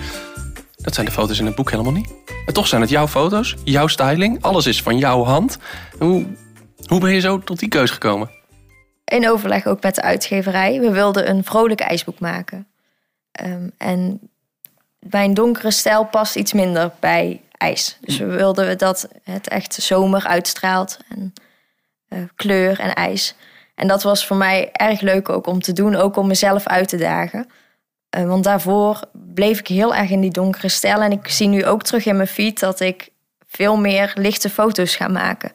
Dat 0.76 0.95
zijn 0.95 1.07
de 1.07 1.12
foto's 1.12 1.38
in 1.38 1.47
het 1.47 1.54
boek 1.54 1.71
helemaal 1.71 1.92
niet. 1.92 2.12
En 2.47 2.54
toch 2.54 2.66
zijn 2.66 2.81
het 2.81 2.90
jouw 2.90 3.09
foto's, 3.09 3.57
jouw 3.64 3.87
styling. 3.87 4.42
Alles 4.42 4.66
is 4.66 4.83
van 4.83 4.99
jouw 4.99 5.25
hand. 5.25 5.59
Hoe, 5.99 6.26
hoe 6.87 7.00
ben 7.00 7.14
je 7.14 7.21
zo 7.21 7.38
tot 7.38 7.59
die 7.59 7.69
keus 7.69 7.90
gekomen? 7.90 8.31
In 9.04 9.31
overleg 9.31 9.66
ook 9.66 9.83
met 9.83 9.95
de 9.95 10.02
uitgeverij. 10.02 10.81
We 10.81 10.90
wilden 10.90 11.31
een 11.31 11.45
vrolijk 11.45 11.81
ijsboek 11.81 12.21
maken. 12.21 12.66
Um, 13.42 13.71
en 13.78 14.21
mijn 15.11 15.35
donkere 15.35 15.71
stijl 15.71 16.04
past 16.04 16.37
iets 16.37 16.52
minder 16.52 16.90
bij 17.00 17.40
ijs. 17.52 17.99
Dus 18.00 18.18
we 18.18 18.25
wilden 18.25 18.78
dat 18.78 19.09
het 19.23 19.49
echt 19.49 19.75
zomer 19.75 20.26
uitstraalt. 20.26 20.99
En 21.09 21.32
uh, 22.09 22.18
kleur 22.37 22.80
en 22.80 22.94
ijs. 22.94 23.35
En 23.75 23.88
dat 23.88 24.02
was 24.02 24.26
voor 24.26 24.37
mij 24.37 24.71
erg 24.73 25.00
leuk 25.00 25.28
ook 25.28 25.47
om 25.47 25.61
te 25.61 25.73
doen. 25.73 25.94
Ook 25.94 26.16
om 26.16 26.26
mezelf 26.26 26.66
uit 26.66 26.88
te 26.88 26.97
dagen. 26.97 27.47
Uh, 28.16 28.25
want 28.25 28.44
daarvoor 28.44 29.00
bleef 29.12 29.59
ik 29.59 29.66
heel 29.66 29.94
erg 29.94 30.11
in 30.11 30.21
die 30.21 30.30
donkere 30.30 30.68
stijl. 30.68 31.00
En 31.00 31.12
ik 31.12 31.28
zie 31.28 31.49
nu 31.49 31.64
ook 31.66 31.82
terug 31.82 32.06
in 32.06 32.16
mijn 32.16 32.28
feed 32.28 32.61
dat 32.61 32.80
ik 32.80 33.09
veel 33.47 33.76
meer 33.76 34.12
lichte 34.14 34.50
foto's 34.50 34.97
ga 34.97 35.09
maken. 35.09 35.52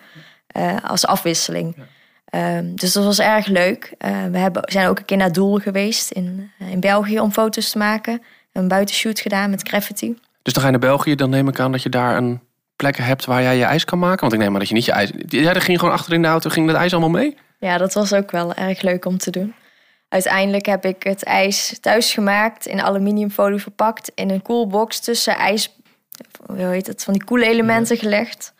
Uh, 0.57 0.75
als 0.83 1.05
afwisseling. 1.05 1.75
Ja. 1.75 2.57
Um, 2.57 2.75
dus 2.75 2.93
dat 2.93 3.03
was 3.03 3.19
erg 3.19 3.45
leuk. 3.45 3.93
We 4.31 4.37
hebben, 4.37 4.61
zijn 4.65 4.87
ook 4.87 4.99
een 4.99 5.05
keer 5.05 5.17
naar 5.17 5.31
Doel 5.31 5.57
geweest 5.57 6.11
in, 6.11 6.51
in 6.59 6.79
België 6.79 7.19
om 7.19 7.31
foto's 7.31 7.69
te 7.69 7.77
maken. 7.77 8.21
Een 8.57 8.67
buitenshoot 8.67 9.19
gedaan 9.19 9.49
met 9.49 9.67
graffiti. 9.67 10.17
Dus 10.41 10.53
dan 10.53 10.63
ga 10.63 10.69
je 10.69 10.77
naar 10.77 10.89
België, 10.89 11.15
dan 11.15 11.29
neem 11.29 11.47
ik 11.47 11.59
aan 11.59 11.71
dat 11.71 11.83
je 11.83 11.89
daar 11.89 12.17
een 12.17 12.41
plek 12.75 12.97
hebt 12.97 13.25
waar 13.25 13.41
jij 13.41 13.57
je 13.57 13.63
ijs 13.63 13.85
kan 13.85 13.99
maken. 13.99 14.19
Want 14.19 14.33
ik 14.33 14.39
neem 14.39 14.51
maar 14.51 14.59
dat 14.59 14.69
je 14.69 14.75
niet 14.75 14.85
je 14.85 14.91
ijs. 14.91 15.11
Ja, 15.27 15.53
daar 15.53 15.61
ging 15.61 15.79
gewoon 15.79 15.93
achter 15.93 16.13
in 16.13 16.21
de 16.21 16.27
auto, 16.27 16.49
ging 16.49 16.67
dat 16.67 16.75
ijs 16.75 16.91
allemaal 16.91 17.09
mee? 17.09 17.37
Ja, 17.59 17.77
dat 17.77 17.93
was 17.93 18.13
ook 18.13 18.31
wel 18.31 18.53
erg 18.53 18.81
leuk 18.81 19.05
om 19.05 19.17
te 19.17 19.31
doen. 19.31 19.53
Uiteindelijk 20.09 20.65
heb 20.65 20.85
ik 20.85 21.03
het 21.03 21.23
ijs 21.23 21.77
thuis 21.81 22.13
gemaakt, 22.13 22.65
in 22.65 22.81
aluminiumfolie 22.81 23.59
verpakt, 23.59 24.11
in 24.15 24.29
een 24.29 24.41
koelbox 24.41 24.99
tussen 24.99 25.35
ijs, 25.35 25.75
hoe 26.45 26.57
heet 26.57 26.87
het, 26.87 27.03
van 27.03 27.13
die 27.13 27.23
koele 27.23 27.45
elementen 27.45 27.97
gelegd. 27.97 28.53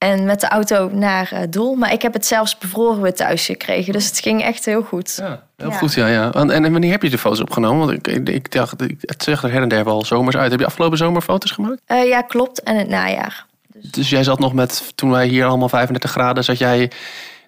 En 0.00 0.24
met 0.24 0.40
de 0.40 0.48
auto 0.48 0.90
naar 0.92 1.30
uh, 1.32 1.40
Doel. 1.50 1.74
Maar 1.74 1.92
ik 1.92 2.02
heb 2.02 2.12
het 2.12 2.26
zelfs 2.26 2.58
bevroren 2.58 3.02
weer 3.02 3.14
thuis 3.14 3.46
gekregen. 3.46 3.92
Dus 3.92 4.06
het 4.06 4.20
ging 4.20 4.42
echt 4.42 4.64
heel 4.64 4.82
goed. 4.82 5.16
Ja, 5.16 5.42
heel 5.56 5.70
goed, 5.70 5.94
ja. 5.94 6.06
ja. 6.06 6.32
En, 6.32 6.50
en 6.50 6.72
wanneer 6.72 6.90
heb 6.90 7.02
je 7.02 7.10
de 7.10 7.18
foto's 7.18 7.40
opgenomen? 7.40 7.86
Want 7.86 8.06
ik, 8.06 8.28
ik, 8.28 8.52
dacht, 8.52 8.74
het 9.00 9.22
zegt 9.22 9.42
er 9.42 9.52
her 9.52 9.62
en 9.62 9.68
der 9.68 9.84
wel 9.84 10.04
zomers 10.04 10.36
uit. 10.36 10.50
Heb 10.50 10.60
je 10.60 10.66
afgelopen 10.66 10.98
zomer 10.98 11.22
foto's 11.22 11.50
gemaakt? 11.50 11.80
Uh, 11.88 12.08
ja, 12.08 12.22
klopt. 12.22 12.62
En 12.62 12.76
het 12.76 12.88
najaar. 12.88 13.46
Dus... 13.66 13.90
dus 13.90 14.10
jij 14.10 14.24
zat 14.24 14.38
nog 14.38 14.52
met, 14.52 14.92
toen 14.94 15.10
wij 15.10 15.26
hier 15.26 15.46
allemaal 15.46 15.68
35 15.68 16.10
graden, 16.10 16.44
zat 16.44 16.58
jij 16.58 16.90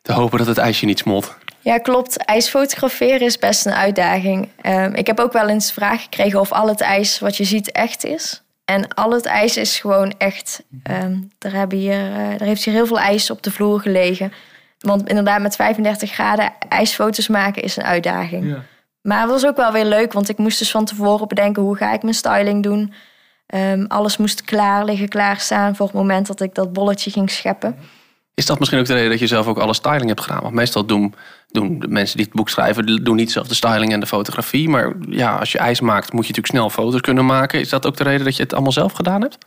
te 0.02 0.12
hopen 0.12 0.38
dat 0.38 0.47
het 0.47 0.59
ijsje 0.59 0.87
niet 0.87 0.99
smolt? 0.99 1.35
Ja, 1.61 1.78
klopt. 1.78 2.16
IJs 2.16 2.49
fotograferen 2.49 3.21
is 3.21 3.38
best 3.38 3.66
een 3.66 3.75
uitdaging. 3.75 4.49
Um, 4.66 4.94
ik 4.94 5.06
heb 5.06 5.21
ook 5.21 5.32
wel 5.32 5.49
eens 5.49 5.73
vraag 5.73 6.02
gekregen 6.02 6.40
of 6.40 6.52
al 6.52 6.68
het 6.68 6.80
ijs 6.80 7.18
wat 7.18 7.37
je 7.37 7.44
ziet 7.44 7.73
echt 7.73 8.04
is. 8.04 8.42
En 8.73 8.95
al 8.95 9.11
het 9.11 9.26
ijs 9.26 9.57
is 9.57 9.79
gewoon 9.79 10.14
echt. 10.19 10.62
Um, 10.91 11.31
er, 11.38 11.52
hebben 11.52 11.79
hier, 11.79 12.11
uh, 12.11 12.33
er 12.33 12.43
heeft 12.43 12.64
hier 12.64 12.75
heel 12.75 12.87
veel 12.87 13.00
ijs 13.00 13.31
op 13.31 13.43
de 13.43 13.50
vloer 13.50 13.81
gelegen. 13.81 14.33
Want 14.79 15.09
inderdaad, 15.09 15.41
met 15.41 15.57
35 15.57 16.11
graden 16.11 16.52
ijsfoto's 16.69 17.29
maken 17.29 17.62
is 17.62 17.76
een 17.76 17.83
uitdaging. 17.83 18.49
Ja. 18.49 18.62
Maar 19.02 19.21
het 19.21 19.31
was 19.31 19.47
ook 19.47 19.57
wel 19.57 19.73
weer 19.73 19.85
leuk, 19.85 20.12
want 20.12 20.29
ik 20.29 20.38
moest 20.38 20.59
dus 20.59 20.71
van 20.71 20.85
tevoren 20.85 21.29
bedenken 21.29 21.62
hoe 21.62 21.76
ga 21.76 21.93
ik 21.93 22.02
mijn 22.02 22.14
styling 22.14 22.62
doen. 22.62 22.93
Um, 23.55 23.85
alles 23.88 24.17
moest 24.17 24.43
klaar 24.43 24.85
liggen, 24.85 25.09
klaarstaan 25.09 25.76
voor 25.76 25.87
het 25.87 25.95
moment 25.95 26.26
dat 26.26 26.41
ik 26.41 26.55
dat 26.55 26.73
bolletje 26.73 27.11
ging 27.11 27.31
scheppen. 27.31 27.76
Is 28.35 28.47
dat 28.47 28.59
misschien 28.59 28.81
ook 28.81 28.87
de 28.87 28.95
reden 28.95 29.11
dat 29.11 29.19
je 29.19 29.26
zelf 29.26 29.47
ook 29.47 29.59
alle 29.59 29.75
styling 29.75 30.07
hebt 30.07 30.21
gedaan? 30.21 30.43
Want 30.43 30.55
meestal 30.55 30.87
doen, 30.87 31.14
doen 31.52 31.78
de 31.78 31.88
mensen 31.88 32.16
die 32.16 32.26
het 32.26 32.35
boek 32.35 32.49
schrijven, 32.49 33.04
doen 33.04 33.16
niet 33.16 33.32
zelf 33.32 33.49
de 33.49 33.54
styling 33.54 33.92
en 33.92 34.00
de 34.00 34.06
fotografie. 34.06 34.68
Maar 34.68 34.94
ja, 35.09 35.37
als 35.37 35.52
je 35.52 35.59
ijs 35.59 35.80
maakt, 35.80 36.12
moet 36.12 36.26
je 36.26 36.32
natuurlijk 36.32 36.47
snel 36.47 36.71
foto's 36.71 37.00
kunnen 37.00 37.26
maken. 37.26 37.61
Is 37.61 37.68
dat 37.68 37.87
ook 37.87 37.97
de 37.97 38.04
reden 38.04 38.25
dat 38.25 38.37
je 38.37 38.42
het 38.42 38.52
allemaal 38.52 38.73
zelf 38.73 38.92
gedaan 38.92 39.21
hebt? 39.21 39.38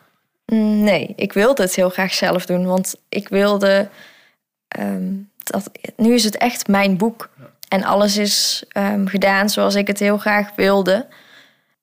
Mm, 0.45 0.83
nee, 0.83 1.13
ik 1.15 1.33
wilde 1.33 1.61
het 1.61 1.75
heel 1.75 1.89
graag 1.89 2.13
zelf 2.13 2.45
doen. 2.45 2.65
Want 2.65 2.95
ik 3.09 3.27
wilde. 3.27 3.89
Um, 4.79 5.29
dat, 5.43 5.71
nu 5.97 6.13
is 6.13 6.23
het 6.23 6.37
echt 6.37 6.67
mijn 6.67 6.97
boek. 6.97 7.29
En 7.67 7.83
alles 7.83 8.17
is 8.17 8.63
um, 8.77 9.07
gedaan 9.07 9.49
zoals 9.49 9.75
ik 9.75 9.87
het 9.87 9.99
heel 9.99 10.17
graag 10.17 10.49
wilde. 10.55 11.07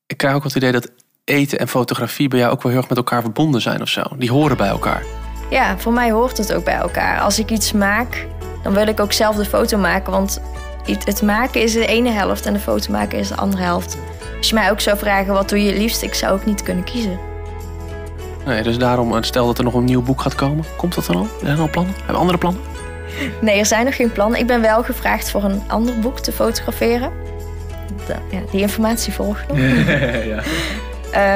Ik 0.07 0.17
krijg 0.17 0.35
ook 0.35 0.45
het 0.45 0.55
idee 0.55 0.73
dat 0.73 0.91
eten 1.25 1.59
en 1.59 1.69
fotografie 1.69 2.29
bij 2.29 2.39
jou 2.39 2.53
ook 2.53 2.63
wel 2.63 2.73
heel 2.73 2.81
erg 2.81 2.89
met 2.89 2.99
elkaar 2.99 3.23
verbonden 3.23 3.61
zijn 3.61 3.83
of 3.83 3.89
zo. 3.89 4.03
Die 4.19 4.31
horen 4.31 4.57
bij 4.57 4.69
elkaar. 4.69 5.05
Ja, 5.51 5.79
voor 5.79 5.93
mij 5.93 6.11
hoort 6.11 6.39
het 6.39 6.53
ook 6.53 6.65
bij 6.65 6.75
elkaar. 6.75 7.21
Als 7.21 7.39
ik 7.39 7.51
iets 7.51 7.73
maak, 7.73 8.27
dan 8.63 8.73
wil 8.73 8.87
ik 8.87 9.01
ook 9.01 9.13
zelf 9.13 9.37
de 9.37 9.45
foto 9.45 9.79
maken. 9.79 10.13
Want 10.13 10.41
het 11.05 11.23
maken 11.23 11.63
is 11.63 11.73
de 11.73 11.87
ene 11.87 12.11
helft 12.11 12.47
en 12.47 12.53
de 12.53 12.59
foto 12.59 12.93
maken 12.93 13.19
is 13.19 13.29
de 13.29 13.37
andere 13.37 13.63
helft. 13.63 13.99
Als 14.39 14.49
je 14.49 14.55
mij 14.55 14.71
ook 14.71 14.81
zou 14.81 14.99
vragen, 14.99 15.33
wat 15.33 15.49
doe 15.49 15.65
je 15.65 15.77
liefst? 15.79 16.03
Ik 16.03 16.15
zou 16.15 16.33
ook 16.33 16.45
niet 16.45 16.63
kunnen 16.63 16.85
kiezen. 16.85 17.19
Nee, 18.45 18.63
dus 18.63 18.79
daarom, 18.79 19.23
stel 19.23 19.47
dat 19.47 19.59
er 19.59 19.65
nog 19.65 19.75
een 19.75 19.85
nieuw 19.85 20.03
boek 20.03 20.21
gaat 20.21 20.35
komen. 20.35 20.65
Komt 20.77 20.95
dat 20.95 21.07
dan 21.07 21.17
al? 21.17 21.27
Zijn 21.41 21.55
er 21.55 21.61
al 21.61 21.71
plannen? 21.71 21.95
Hebben 21.95 22.15
we 22.15 22.21
andere 22.21 22.39
plannen? 22.39 22.63
Nee, 23.41 23.59
er 23.59 23.67
zijn 23.67 23.85
nog 23.85 23.97
geen 23.97 24.13
plannen. 24.13 24.41
Ik 24.41 24.47
ben 24.47 24.61
wel 24.61 24.83
gevraagd 24.83 25.31
voor 25.31 25.45
een 25.45 25.63
ander 25.67 25.99
boek 25.99 26.19
te 26.19 26.33
fotograferen. 26.33 27.11
ja, 28.31 28.41
die 28.51 28.61
informatie 28.61 29.13
volgt 29.13 29.49
nog. 29.49 29.59
ja. 30.33 30.43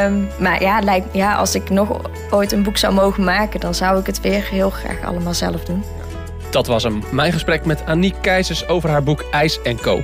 Um, 0.04 0.28
maar 0.38 0.62
ja, 0.62 0.80
lijkt, 0.80 1.06
ja, 1.12 1.34
als 1.34 1.54
ik 1.54 1.70
nog 1.70 2.00
ooit 2.30 2.52
een 2.52 2.62
boek 2.62 2.76
zou 2.76 2.94
mogen 2.94 3.24
maken, 3.24 3.60
dan 3.60 3.74
zou 3.74 4.00
ik 4.00 4.06
het 4.06 4.20
weer 4.20 4.48
heel 4.50 4.70
graag 4.70 5.04
allemaal 5.04 5.34
zelf 5.34 5.64
doen. 5.64 5.84
Dat 6.56 6.66
was 6.66 6.82
hem. 6.82 7.02
Mijn 7.10 7.32
gesprek 7.32 7.64
met 7.64 7.84
Aniek 7.84 8.14
Keizers 8.20 8.68
over 8.68 8.90
haar 8.90 9.02
boek 9.02 9.24
IJs 9.30 9.60
Co. 9.82 10.02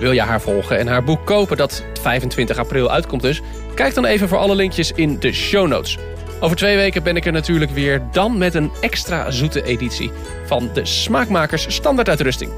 Wil 0.00 0.12
je 0.12 0.20
haar 0.20 0.40
volgen 0.40 0.78
en 0.78 0.86
haar 0.86 1.04
boek 1.04 1.26
kopen, 1.26 1.56
dat 1.56 1.84
25 2.00 2.58
april 2.58 2.90
uitkomt 2.90 3.22
dus? 3.22 3.40
Kijk 3.74 3.94
dan 3.94 4.04
even 4.04 4.28
voor 4.28 4.38
alle 4.38 4.54
linkjes 4.54 4.92
in 4.92 5.18
de 5.18 5.32
show 5.32 5.68
notes. 5.68 5.98
Over 6.40 6.56
twee 6.56 6.76
weken 6.76 7.02
ben 7.02 7.16
ik 7.16 7.26
er 7.26 7.32
natuurlijk 7.32 7.70
weer, 7.70 8.02
dan 8.12 8.38
met 8.38 8.54
een 8.54 8.70
extra 8.80 9.30
zoete 9.30 9.62
editie 9.62 10.10
van 10.46 10.70
de 10.74 10.84
Smaakmakers 10.84 11.74
Standaard 11.74 12.08
Uitrusting. 12.08 12.50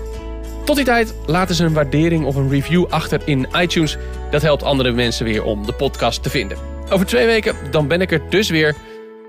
Tot 0.64 0.76
die 0.76 0.84
tijd 0.84 1.14
laten 1.26 1.54
ze 1.54 1.64
een 1.64 1.72
waardering 1.72 2.24
of 2.24 2.34
een 2.34 2.50
review 2.50 2.86
achter 2.88 3.20
in 3.24 3.46
iTunes. 3.60 3.96
Dat 4.30 4.42
helpt 4.42 4.62
andere 4.62 4.92
mensen 4.92 5.24
weer 5.24 5.44
om 5.44 5.66
de 5.66 5.72
podcast 5.72 6.22
te 6.22 6.30
vinden. 6.30 6.58
Over 6.90 7.06
twee 7.06 7.26
weken 7.26 7.56
dan 7.70 7.88
ben 7.88 8.00
ik 8.00 8.12
er 8.12 8.22
dus 8.28 8.48
weer. 8.48 8.74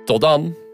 Tot 0.05 0.21
dan. 0.21 0.64